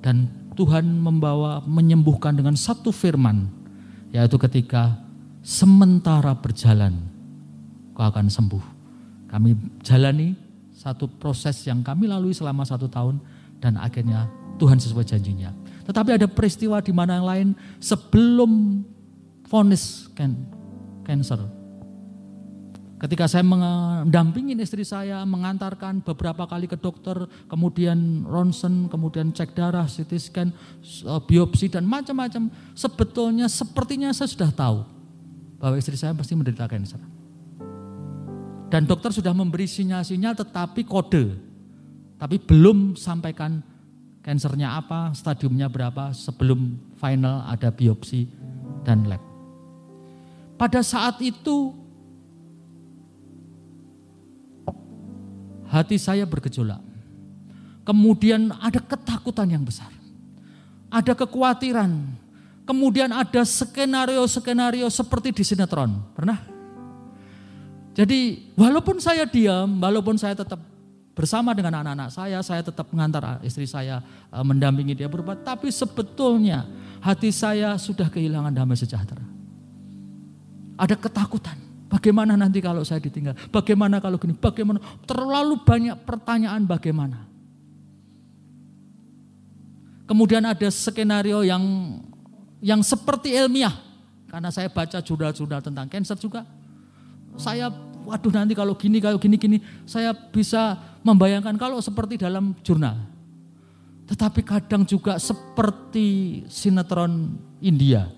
dan 0.00 0.30
Tuhan 0.56 0.88
membawa 0.88 1.60
menyembuhkan 1.68 2.32
dengan 2.32 2.56
satu 2.56 2.94
firman 2.94 3.50
yaitu 4.12 4.36
ketika 4.36 5.01
sementara 5.42 6.32
berjalan 6.38 6.94
kau 7.92 8.06
akan 8.06 8.30
sembuh. 8.30 8.64
Kami 9.28 9.82
jalani 9.82 10.32
satu 10.72 11.10
proses 11.10 11.58
yang 11.66 11.84
kami 11.84 12.08
lalui 12.08 12.32
selama 12.32 12.64
satu 12.64 12.88
tahun 12.88 13.20
dan 13.58 13.76
akhirnya 13.76 14.30
Tuhan 14.56 14.78
sesuai 14.78 15.04
janjinya. 15.04 15.50
Tetapi 15.82 16.14
ada 16.14 16.30
peristiwa 16.30 16.78
di 16.78 16.94
mana 16.94 17.18
yang 17.18 17.26
lain 17.26 17.48
sebelum 17.82 18.82
vonis 19.50 20.08
cancer 21.04 21.42
Ketika 23.02 23.26
saya 23.26 23.42
mendampingin 23.42 24.62
istri 24.62 24.86
saya, 24.86 25.26
mengantarkan 25.26 26.06
beberapa 26.06 26.46
kali 26.46 26.70
ke 26.70 26.78
dokter, 26.78 27.26
kemudian 27.50 28.22
ronsen, 28.22 28.86
kemudian 28.86 29.34
cek 29.34 29.58
darah, 29.58 29.90
CT 29.90 30.22
scan, 30.22 30.54
biopsi 31.26 31.66
dan 31.66 31.82
macam-macam. 31.82 32.46
Sebetulnya 32.78 33.50
sepertinya 33.50 34.14
saya 34.14 34.30
sudah 34.30 34.54
tahu 34.54 35.01
bahwa 35.62 35.78
istri 35.78 35.94
saya 35.94 36.10
pasti 36.10 36.34
menderita 36.34 36.66
kanker. 36.66 36.98
Dan 38.66 38.82
dokter 38.82 39.14
sudah 39.14 39.30
memberi 39.30 39.70
sinyal-sinyal 39.70 40.34
tetapi 40.34 40.82
kode. 40.82 41.38
Tapi 42.18 42.36
belum 42.42 42.98
sampaikan 42.98 43.62
kansernya 44.26 44.74
apa, 44.74 45.14
stadiumnya 45.14 45.70
berapa 45.70 46.10
sebelum 46.10 46.74
final 46.98 47.46
ada 47.46 47.70
biopsi 47.70 48.26
dan 48.82 49.06
lab. 49.06 49.22
Pada 50.58 50.82
saat 50.82 51.22
itu 51.22 51.74
hati 55.70 55.94
saya 55.98 56.26
bergejolak. 56.26 56.82
Kemudian 57.82 58.50
ada 58.62 58.78
ketakutan 58.78 59.50
yang 59.50 59.62
besar. 59.62 59.90
Ada 60.90 61.18
kekhawatiran. 61.18 62.21
Kemudian 62.62 63.10
ada 63.10 63.42
skenario-skenario 63.42 64.86
seperti 64.86 65.34
di 65.34 65.42
sinetron. 65.42 66.14
Pernah? 66.14 66.38
Jadi 67.92 68.48
walaupun 68.54 69.02
saya 69.02 69.26
diam, 69.28 69.82
walaupun 69.82 70.16
saya 70.16 70.32
tetap 70.38 70.62
bersama 71.12 71.52
dengan 71.52 71.82
anak-anak 71.84 72.08
saya, 72.08 72.38
saya 72.40 72.64
tetap 72.64 72.88
mengantar 72.88 73.42
istri 73.44 73.68
saya 73.68 74.00
e, 74.32 74.38
mendampingi 74.40 74.96
dia 74.96 75.10
berbuat. 75.10 75.44
Tapi 75.44 75.68
sebetulnya 75.68 76.64
hati 77.04 77.28
saya 77.34 77.76
sudah 77.76 78.08
kehilangan 78.08 78.54
damai 78.54 78.78
sejahtera. 78.78 79.26
Ada 80.78 80.96
ketakutan. 80.96 81.58
Bagaimana 81.92 82.32
nanti 82.40 82.64
kalau 82.64 82.80
saya 82.80 83.04
ditinggal? 83.04 83.36
Bagaimana 83.52 84.00
kalau 84.00 84.16
gini? 84.16 84.32
Bagaimana? 84.32 84.80
Terlalu 85.04 85.60
banyak 85.60 86.08
pertanyaan 86.08 86.64
bagaimana. 86.64 87.28
Kemudian 90.08 90.48
ada 90.48 90.68
skenario 90.72 91.44
yang 91.44 91.60
yang 92.62 92.80
seperti 92.80 93.34
ilmiah. 93.34 93.74
Karena 94.30 94.48
saya 94.48 94.72
baca 94.72 95.02
jurnal-jurnal 95.02 95.60
tentang 95.60 95.90
cancer 95.90 96.16
juga. 96.16 96.46
Saya, 97.36 97.68
waduh 98.06 98.32
nanti 98.32 98.56
kalau 98.56 98.72
gini, 98.78 99.02
kalau 99.02 99.20
gini-gini, 99.20 99.60
saya 99.84 100.14
bisa 100.16 100.78
membayangkan 101.04 101.58
kalau 101.60 101.82
seperti 101.82 102.16
dalam 102.16 102.56
jurnal. 102.64 102.96
Tetapi 104.08 104.40
kadang 104.40 104.88
juga 104.88 105.20
seperti 105.20 106.40
sinetron 106.48 107.36
India. 107.60 108.08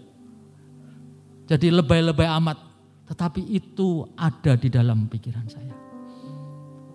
Jadi 1.45 1.69
lebay-lebay 1.75 2.29
amat 2.41 2.59
tetapi 3.05 3.45
itu 3.53 4.09
ada 4.17 4.57
di 4.57 4.73
dalam 4.73 5.05
pikiran 5.05 5.45
saya. 5.45 5.77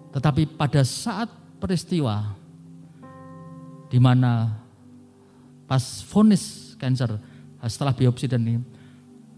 Tetapi 0.10 0.58
pada 0.58 0.82
saat 0.82 1.30
peristiwa 1.62 2.34
di 3.93 4.02
mana 4.02 4.58
pas 5.70 6.02
vonis 6.10 6.74
cancer 6.82 7.14
setelah 7.68 7.91
biopsi 7.91 8.30
dan 8.30 8.45
ini 8.47 8.62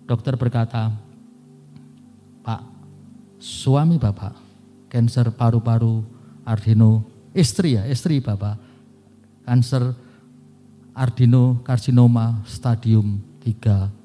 dokter 0.05 0.37
berkata, 0.37 0.93
Pak, 2.45 2.61
suami 3.41 3.97
Bapak 3.97 4.37
kanker 4.91 5.33
paru-paru 5.33 6.03
ardino 6.45 7.01
istri 7.33 7.79
ya, 7.79 7.87
istri 7.87 8.19
Bapak 8.19 8.59
kanker 9.47 9.95
ardino 10.93 11.63
karsinoma 11.63 12.43
stadium 12.45 13.17
3 13.41 14.01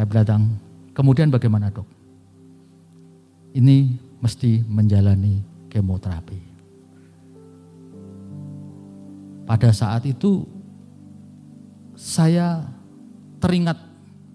Saya 0.00 0.06
bilang, 0.06 0.56
kemudian 0.96 1.28
bagaimana 1.28 1.68
dok? 1.68 1.84
Ini 3.52 3.92
mesti 4.22 4.64
menjalani 4.64 5.42
kemoterapi. 5.68 6.49
Pada 9.44 9.70
saat 9.74 10.06
itu 10.06 10.46
saya 12.00 12.64
teringat 13.40 13.76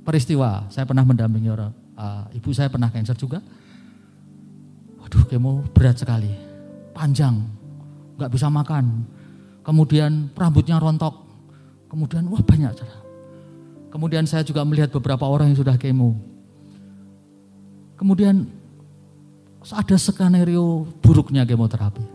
peristiwa. 0.06 0.70
Saya 0.70 0.86
pernah 0.86 1.01
mendampingi 1.01 1.49
orang, 1.49 1.74
uh, 1.97 2.30
ibu 2.34 2.53
saya 2.53 2.70
pernah 2.70 2.93
kanker 2.93 3.18
juga. 3.18 3.39
Waduh, 5.01 5.26
kemo 5.30 5.66
berat 5.74 5.97
sekali, 6.01 6.30
panjang, 6.93 7.41
nggak 8.18 8.32
bisa 8.32 8.49
makan. 8.49 9.06
Kemudian 9.66 10.30
rambutnya 10.38 10.78
rontok, 10.78 11.26
kemudian 11.89 12.30
wah 12.30 12.41
banyak 12.41 12.74
cara. 12.74 12.97
Kemudian 13.89 14.30
saya 14.30 14.45
juga 14.45 14.62
melihat 14.62 14.93
beberapa 14.93 15.26
orang 15.26 15.53
yang 15.53 15.60
sudah 15.62 15.78
kemo. 15.80 16.14
Kemudian 17.95 18.45
ada 19.74 19.97
skenario 19.97 20.86
buruknya 21.01 21.47
kemoterapi. 21.47 22.14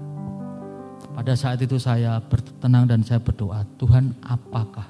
Pada 1.11 1.35
saat 1.37 1.61
itu 1.61 1.77
saya 1.77 2.17
bertenang 2.23 2.89
dan 2.89 3.05
saya 3.05 3.21
berdoa, 3.21 3.67
Tuhan 3.77 4.15
apakah 4.25 4.89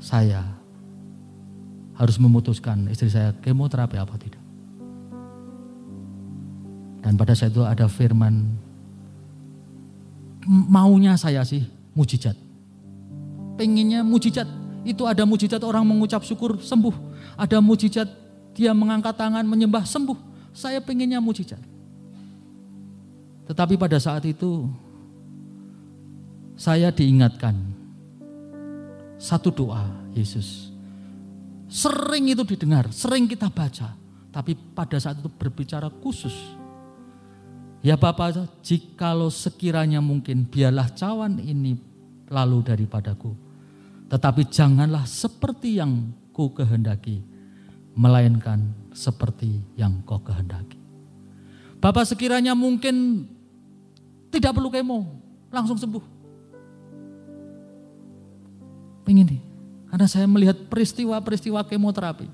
saya 0.00 0.44
harus 1.98 2.16
memutuskan 2.16 2.88
istri 2.88 3.12
saya 3.12 3.36
kemoterapi 3.44 4.00
apa 4.00 4.14
tidak. 4.16 4.40
Dan 7.00 7.16
pada 7.16 7.32
saat 7.32 7.52
itu 7.52 7.64
ada 7.64 7.88
firman, 7.88 8.56
maunya 10.46 11.16
saya 11.16 11.44
sih 11.44 11.64
mujizat. 11.96 12.36
pengennya 13.60 14.00
mujizat. 14.00 14.48
Itu 14.88 15.04
ada 15.04 15.28
mujizat 15.28 15.60
orang 15.60 15.84
mengucap 15.84 16.24
syukur 16.24 16.56
sembuh. 16.56 16.96
Ada 17.36 17.60
mujizat 17.60 18.08
dia 18.56 18.72
mengangkat 18.72 19.12
tangan 19.12 19.44
menyembah 19.44 19.84
sembuh. 19.84 20.16
Saya 20.56 20.80
pengennya 20.80 21.20
mujizat. 21.20 21.60
Tetapi 23.44 23.76
pada 23.76 24.00
saat 24.00 24.24
itu 24.24 24.64
saya 26.60 26.92
diingatkan 26.92 27.56
satu 29.16 29.48
doa 29.48 29.88
Yesus. 30.12 30.68
Sering 31.72 32.28
itu 32.28 32.44
didengar, 32.44 32.92
sering 32.92 33.24
kita 33.24 33.48
baca. 33.48 33.96
Tapi 34.28 34.52
pada 34.76 35.00
saat 35.00 35.24
itu 35.24 35.32
berbicara 35.32 35.88
khusus. 35.88 36.36
Ya 37.80 37.96
Bapak, 37.96 38.60
jikalau 38.60 39.32
sekiranya 39.32 40.04
mungkin 40.04 40.44
biarlah 40.44 40.92
cawan 40.92 41.40
ini 41.40 41.80
lalu 42.28 42.60
daripadaku. 42.60 43.32
Tetapi 44.12 44.52
janganlah 44.52 45.08
seperti 45.08 45.80
yang 45.80 46.12
ku 46.36 46.52
kehendaki, 46.52 47.24
melainkan 47.96 48.68
seperti 48.92 49.64
yang 49.80 50.04
kau 50.04 50.20
kehendaki. 50.20 50.76
Bapak 51.80 52.04
sekiranya 52.04 52.52
mungkin 52.52 53.24
tidak 54.28 54.52
perlu 54.52 54.68
kemo, 54.68 55.08
langsung 55.48 55.80
sembuh. 55.80 56.19
Pengen 59.04 59.26
nih. 59.36 59.42
Karena 59.90 60.06
saya 60.06 60.26
melihat 60.30 60.56
peristiwa-peristiwa 60.70 61.66
kemoterapi. 61.66 62.30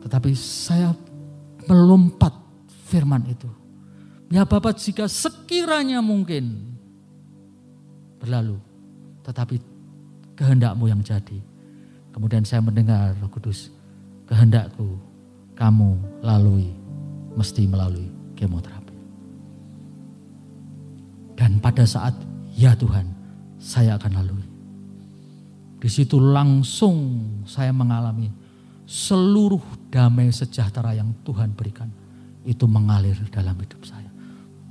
Tetapi 0.00 0.30
saya 0.32 0.96
melompat 1.68 2.32
firman 2.88 3.28
itu. 3.28 3.50
Ya 4.32 4.48
Bapak 4.48 4.80
jika 4.80 5.04
sekiranya 5.04 6.00
mungkin 6.00 6.72
berlalu. 8.16 8.56
Tetapi 9.28 9.60
kehendakmu 10.40 10.88
yang 10.88 11.04
jadi. 11.04 11.36
Kemudian 12.16 12.48
saya 12.48 12.64
mendengar 12.64 13.12
roh 13.20 13.28
kudus. 13.28 13.68
Kehendakku 14.24 14.96
kamu 15.52 16.00
lalui. 16.24 16.72
Mesti 17.36 17.68
melalui 17.68 18.08
kemoterapi. 18.40 18.96
Dan 21.36 21.60
pada 21.60 21.84
saat 21.84 22.16
ya 22.56 22.72
Tuhan 22.74 23.04
saya 23.60 24.00
akan 24.00 24.12
lalui. 24.16 24.47
Di 25.78 25.86
situ 25.86 26.18
langsung 26.18 26.96
saya 27.46 27.70
mengalami 27.70 28.30
seluruh 28.88 29.62
damai 29.92 30.32
sejahtera 30.34 30.96
yang 30.96 31.14
Tuhan 31.22 31.54
berikan. 31.54 31.86
Itu 32.42 32.66
mengalir 32.66 33.14
dalam 33.30 33.54
hidup 33.60 33.84
saya. 33.86 34.10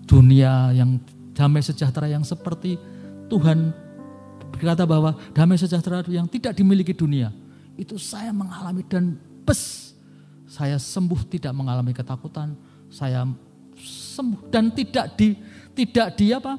Dunia 0.04 0.76
yang 0.76 1.00
damai 1.32 1.64
sejahtera 1.64 2.12
yang 2.12 2.26
seperti 2.28 2.76
Tuhan 3.32 3.72
berkata 4.52 4.84
bahwa 4.84 5.16
damai 5.32 5.56
sejahtera 5.56 6.04
yang 6.10 6.26
tidak 6.28 6.58
dimiliki 6.58 6.92
dunia. 6.92 7.32
Itu 7.78 7.96
saya 8.02 8.34
mengalami 8.34 8.84
dan 8.84 9.16
bes. 9.46 9.94
Saya 10.48 10.82
sembuh 10.82 11.28
tidak 11.30 11.54
mengalami 11.54 11.94
ketakutan. 11.94 12.58
Saya 12.90 13.24
sembuh 13.78 14.50
dan 14.50 14.74
tidak 14.74 15.14
di 15.14 15.38
tidak 15.78 16.18
di 16.18 16.34
apa? 16.34 16.58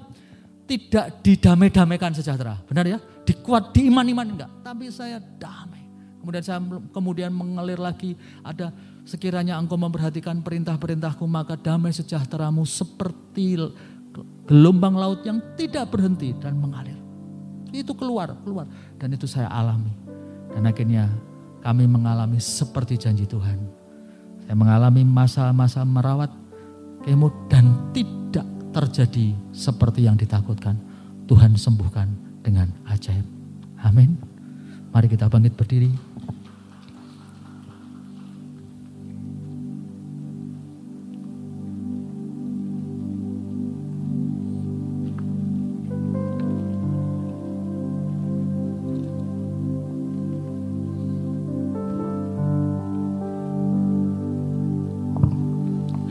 Tidak 0.68 1.24
didamai-damaikan 1.24 2.14
sejahtera. 2.14 2.60
Benar 2.68 2.86
ya? 2.86 2.98
Dikuat, 3.28 3.76
di 3.76 3.92
iman-iman 3.92 4.24
enggak. 4.24 4.50
Tapi 4.64 4.88
saya 4.88 5.20
damai. 5.20 5.84
Kemudian 6.24 6.44
saya 6.44 6.60
kemudian 6.90 7.30
mengalir 7.30 7.76
lagi 7.76 8.16
ada 8.40 8.72
sekiranya 9.04 9.56
engkau 9.60 9.78
memperhatikan 9.78 10.40
perintah-perintahku 10.40 11.24
maka 11.24 11.54
damai 11.56 11.94
sejahteramu 11.94 12.66
seperti 12.66 13.56
gelombang 14.48 14.96
laut 14.96 15.20
yang 15.28 15.38
tidak 15.54 15.92
berhenti 15.92 16.32
dan 16.40 16.56
mengalir. 16.56 16.96
Itu 17.68 17.92
keluar, 17.92 18.32
keluar. 18.44 18.64
Dan 18.96 19.12
itu 19.12 19.28
saya 19.28 19.52
alami. 19.52 19.92
Dan 20.52 20.64
akhirnya 20.64 21.12
kami 21.60 21.84
mengalami 21.84 22.40
seperti 22.40 22.96
janji 22.96 23.28
Tuhan. 23.28 23.60
Saya 24.48 24.56
mengalami 24.56 25.04
masa-masa 25.04 25.84
merawat 25.84 26.32
kemo 27.04 27.28
dan 27.52 27.92
tidak 27.92 28.48
terjadi 28.72 29.36
seperti 29.52 30.08
yang 30.08 30.16
ditakutkan. 30.16 30.80
Tuhan 31.28 31.60
sembuhkan 31.60 32.27
dengan 32.42 32.70
ajaib. 32.88 33.26
Amin. 33.82 34.18
Mari 34.90 35.06
kita 35.06 35.30
bangkit 35.30 35.54
berdiri. 35.54 35.92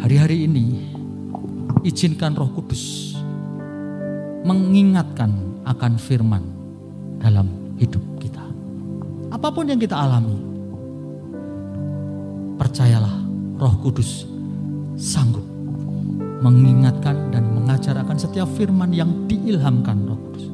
Hari-hari 0.07 0.47
ini 0.47 0.87
izinkan 1.83 2.31
Roh 2.31 2.47
Kudus 2.55 3.11
mengingatkan 4.47 5.56
akan 5.67 5.99
firman 5.99 6.43
dalam 7.19 7.75
hidup 7.75 8.01
kita. 8.23 8.43
Apa 9.27 9.51
pun 9.51 9.67
yang 9.67 9.77
kita 9.77 9.99
alami, 9.99 10.37
percayalah 12.55 13.15
Roh 13.59 13.75
Kudus 13.83 14.23
sanggup 14.95 15.43
mengingatkan 16.41 17.33
dan 17.33 17.43
mengajarkan 17.51 18.17
setiap 18.17 18.47
firman 18.55 18.93
yang 18.95 19.27
diilhamkan 19.27 20.07
Roh 20.07 20.19
Kudus. 20.29 20.45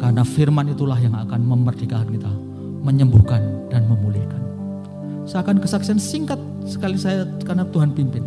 Karena 0.00 0.22
firman 0.24 0.72
itulah 0.72 0.96
yang 0.96 1.14
akan 1.14 1.40
memerdekakan 1.44 2.08
kita, 2.08 2.32
menyembuhkan 2.80 3.68
dan 3.68 3.84
memulihkan. 3.86 4.40
Saya 5.24 5.40
akan 5.40 5.60
kesaksian 5.60 6.00
singkat 6.00 6.36
sekali 6.68 7.00
saya 7.00 7.24
karena 7.44 7.64
Tuhan 7.68 7.96
pimpin. 7.96 8.24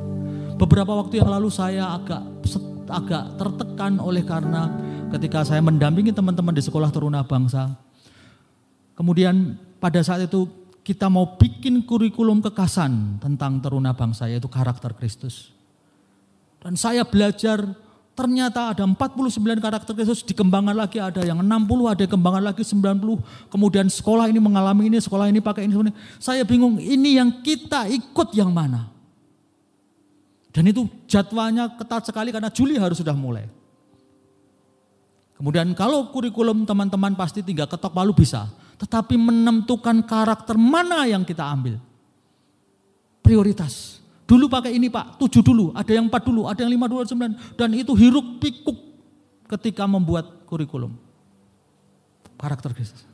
Beberapa 0.57 0.97
waktu 0.97 1.21
yang 1.21 1.29
lalu 1.29 1.53
saya 1.53 1.93
agak 1.93 2.21
agak 2.87 3.35
tertekan 3.37 3.99
oleh 3.99 4.23
karena 4.23 4.71
ketika 5.07 5.47
saya 5.47 5.63
mendampingi 5.63 6.11
teman-teman 6.11 6.51
di 6.51 6.63
sekolah 6.63 6.91
teruna 6.91 7.23
bangsa. 7.23 7.75
Kemudian 8.97 9.55
pada 9.79 10.01
saat 10.03 10.27
itu 10.27 10.49
kita 10.83 11.07
mau 11.07 11.35
bikin 11.35 11.83
kurikulum 11.83 12.39
kekasan 12.43 13.19
tentang 13.19 13.59
teruna 13.59 13.95
bangsa 13.95 14.27
yaitu 14.27 14.47
karakter 14.47 14.95
Kristus. 14.95 15.51
Dan 16.59 16.75
saya 16.75 17.05
belajar 17.07 17.63
ternyata 18.17 18.73
ada 18.73 18.81
49 18.81 19.37
karakter 19.61 19.93
Kristus 19.93 20.25
dikembangkan 20.25 20.73
lagi 20.73 20.97
ada 20.97 21.21
yang 21.21 21.37
60 21.37 21.93
ada 21.93 22.01
yang 22.01 22.13
kembangan 22.17 22.43
lagi 22.49 22.65
90 22.65 23.53
kemudian 23.53 23.85
sekolah 23.93 24.25
ini 24.25 24.41
mengalami 24.41 24.89
ini 24.89 24.97
sekolah 24.97 25.29
ini 25.29 25.37
pakai 25.37 25.69
ini 25.69 25.93
saya 26.17 26.41
bingung 26.41 26.81
ini 26.81 27.21
yang 27.21 27.29
kita 27.45 27.85
ikut 27.85 28.33
yang 28.33 28.49
mana 28.49 28.89
dan 30.49 30.65
itu 30.65 30.89
jadwalnya 31.05 31.77
ketat 31.77 32.09
sekali 32.09 32.33
karena 32.33 32.49
Juli 32.49 32.81
harus 32.81 32.97
sudah 32.97 33.13
mulai 33.13 33.45
Kemudian 35.37 35.69
kalau 35.77 36.09
kurikulum 36.09 36.65
teman-teman 36.65 37.13
pasti 37.13 37.45
tinggal 37.45 37.69
ketok 37.69 37.93
palu 37.93 38.09
bisa. 38.11 38.49
Tetapi 38.81 39.17
menentukan 39.17 40.01
karakter 40.05 40.57
mana 40.57 41.05
yang 41.05 41.21
kita 41.21 41.45
ambil. 41.45 41.77
Prioritas. 43.21 44.01
Dulu 44.27 44.49
pakai 44.49 44.75
ini 44.75 44.89
pak, 44.89 45.21
tujuh 45.21 45.45
dulu. 45.45 45.71
Ada 45.77 45.95
yang 45.95 46.09
empat 46.09 46.25
dulu, 46.25 46.49
ada 46.49 46.59
yang 46.65 46.73
lima, 46.73 46.89
dua, 46.89 47.05
sembilan. 47.05 47.55
Dan 47.55 47.77
itu 47.77 47.93
hiruk 47.93 48.41
pikuk 48.41 48.77
ketika 49.47 49.85
membuat 49.87 50.43
kurikulum. 50.49 50.91
Karakter 52.35 52.73
Kristus. 52.73 53.05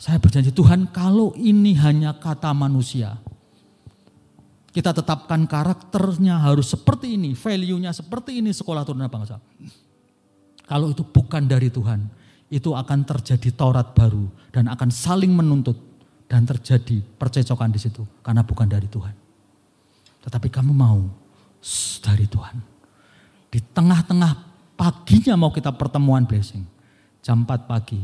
Saya 0.00 0.16
berjanji 0.16 0.48
Tuhan 0.54 0.88
kalau 0.88 1.36
ini 1.36 1.76
hanya 1.76 2.16
kata 2.16 2.56
manusia. 2.56 3.20
Kita 4.70 4.94
tetapkan 4.94 5.44
karakternya 5.50 6.40
harus 6.40 6.72
seperti 6.72 7.18
ini, 7.18 7.34
value-nya 7.34 7.90
seperti 7.90 8.38
ini 8.38 8.54
sekolah 8.54 8.86
turun 8.86 9.02
bangsa. 9.10 9.42
Kalau 10.70 10.94
itu 10.94 11.02
bukan 11.02 11.50
dari 11.50 11.66
Tuhan, 11.66 12.06
itu 12.46 12.70
akan 12.70 13.02
terjadi 13.02 13.50
Taurat 13.50 13.90
baru 13.90 14.30
dan 14.54 14.70
akan 14.70 14.86
saling 14.86 15.34
menuntut 15.34 15.74
dan 16.30 16.46
terjadi 16.46 17.02
percecokan 17.18 17.74
di 17.74 17.82
situ 17.82 18.06
karena 18.22 18.46
bukan 18.46 18.70
dari 18.70 18.86
Tuhan. 18.86 19.10
Tetapi 20.22 20.46
kamu 20.46 20.70
mau 20.70 21.02
dari 22.06 22.30
Tuhan. 22.30 22.56
Di 23.50 23.58
tengah-tengah 23.58 24.32
paginya 24.78 25.34
mau 25.34 25.50
kita 25.50 25.74
pertemuan 25.74 26.22
blessing. 26.22 26.62
Jam 27.18 27.42
4 27.42 27.66
pagi. 27.66 27.98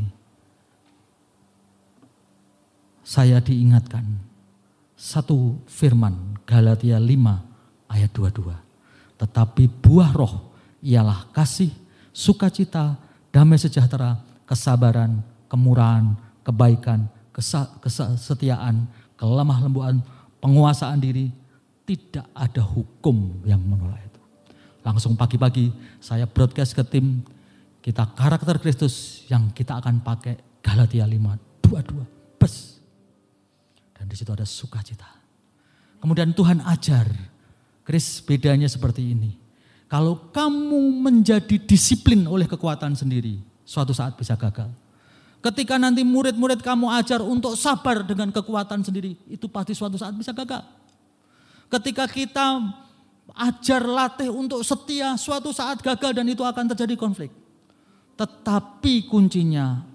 Saya 3.06 3.38
diingatkan 3.38 4.02
satu 4.98 5.62
firman 5.70 6.42
Galatia 6.42 6.98
5 6.98 7.94
ayat 7.94 8.10
22. 8.10 9.22
Tetapi 9.22 9.64
buah 9.78 10.10
roh 10.10 10.50
ialah 10.82 11.30
kasih, 11.30 11.70
sukacita, 12.16 12.96
damai 13.28 13.60
sejahtera, 13.60 14.16
kesabaran, 14.48 15.20
kemurahan, 15.52 16.16
kebaikan, 16.40 17.04
kesetiaan, 17.84 18.88
kelemah 19.20 19.60
lembuan, 19.60 20.00
penguasaan 20.40 20.96
diri, 20.96 21.28
tidak 21.84 22.24
ada 22.32 22.64
hukum 22.64 23.44
yang 23.44 23.60
menolak 23.60 24.00
itu. 24.00 24.22
Langsung 24.80 25.12
pagi-pagi 25.12 25.68
saya 26.00 26.24
broadcast 26.24 26.72
ke 26.72 26.80
tim, 26.88 27.20
kita 27.84 28.08
karakter 28.16 28.56
Kristus 28.64 29.28
yang 29.28 29.52
kita 29.52 29.76
akan 29.76 30.00
pakai 30.00 30.64
Galatia 30.64 31.04
5, 31.04 31.68
dua-dua, 31.68 32.04
bes. 32.40 32.80
Dan 33.92 34.08
di 34.08 34.16
situ 34.16 34.32
ada 34.32 34.48
sukacita. 34.48 35.06
Kemudian 36.00 36.32
Tuhan 36.32 36.64
ajar, 36.64 37.06
Kris 37.86 38.24
bedanya 38.24 38.66
seperti 38.66 39.14
ini. 39.14 39.45
Kalau 39.86 40.30
kamu 40.34 40.98
menjadi 40.98 41.62
disiplin 41.62 42.26
oleh 42.26 42.50
kekuatan 42.50 42.98
sendiri, 42.98 43.38
suatu 43.62 43.94
saat 43.94 44.18
bisa 44.18 44.34
gagal. 44.34 44.66
Ketika 45.38 45.78
nanti 45.78 46.02
murid-murid 46.02 46.58
kamu 46.58 46.90
ajar 46.90 47.22
untuk 47.22 47.54
sabar 47.54 48.02
dengan 48.02 48.34
kekuatan 48.34 48.82
sendiri, 48.82 49.14
itu 49.30 49.46
pasti 49.46 49.78
suatu 49.78 49.94
saat 49.94 50.10
bisa 50.18 50.34
gagal. 50.34 50.66
Ketika 51.70 52.10
kita 52.10 52.66
ajar 53.30 53.82
latih 53.86 54.30
untuk 54.34 54.66
setia, 54.66 55.14
suatu 55.14 55.54
saat 55.54 55.78
gagal 55.78 56.18
dan 56.18 56.26
itu 56.26 56.42
akan 56.42 56.66
terjadi 56.74 56.98
konflik. 56.98 57.30
Tetapi 58.18 59.06
kuncinya 59.06 59.86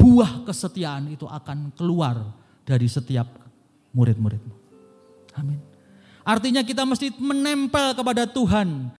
buah 0.00 0.48
kesetiaan 0.48 1.12
itu 1.12 1.28
akan 1.28 1.76
keluar 1.76 2.20
dari 2.64 2.88
setiap 2.88 3.26
murid-muridmu. 3.92 4.54
Amin. 5.36 5.60
Artinya 6.26 6.62
kita 6.66 6.82
mesti 6.88 7.14
menempel 7.20 7.94
kepada 7.94 8.26
Tuhan 8.26 8.90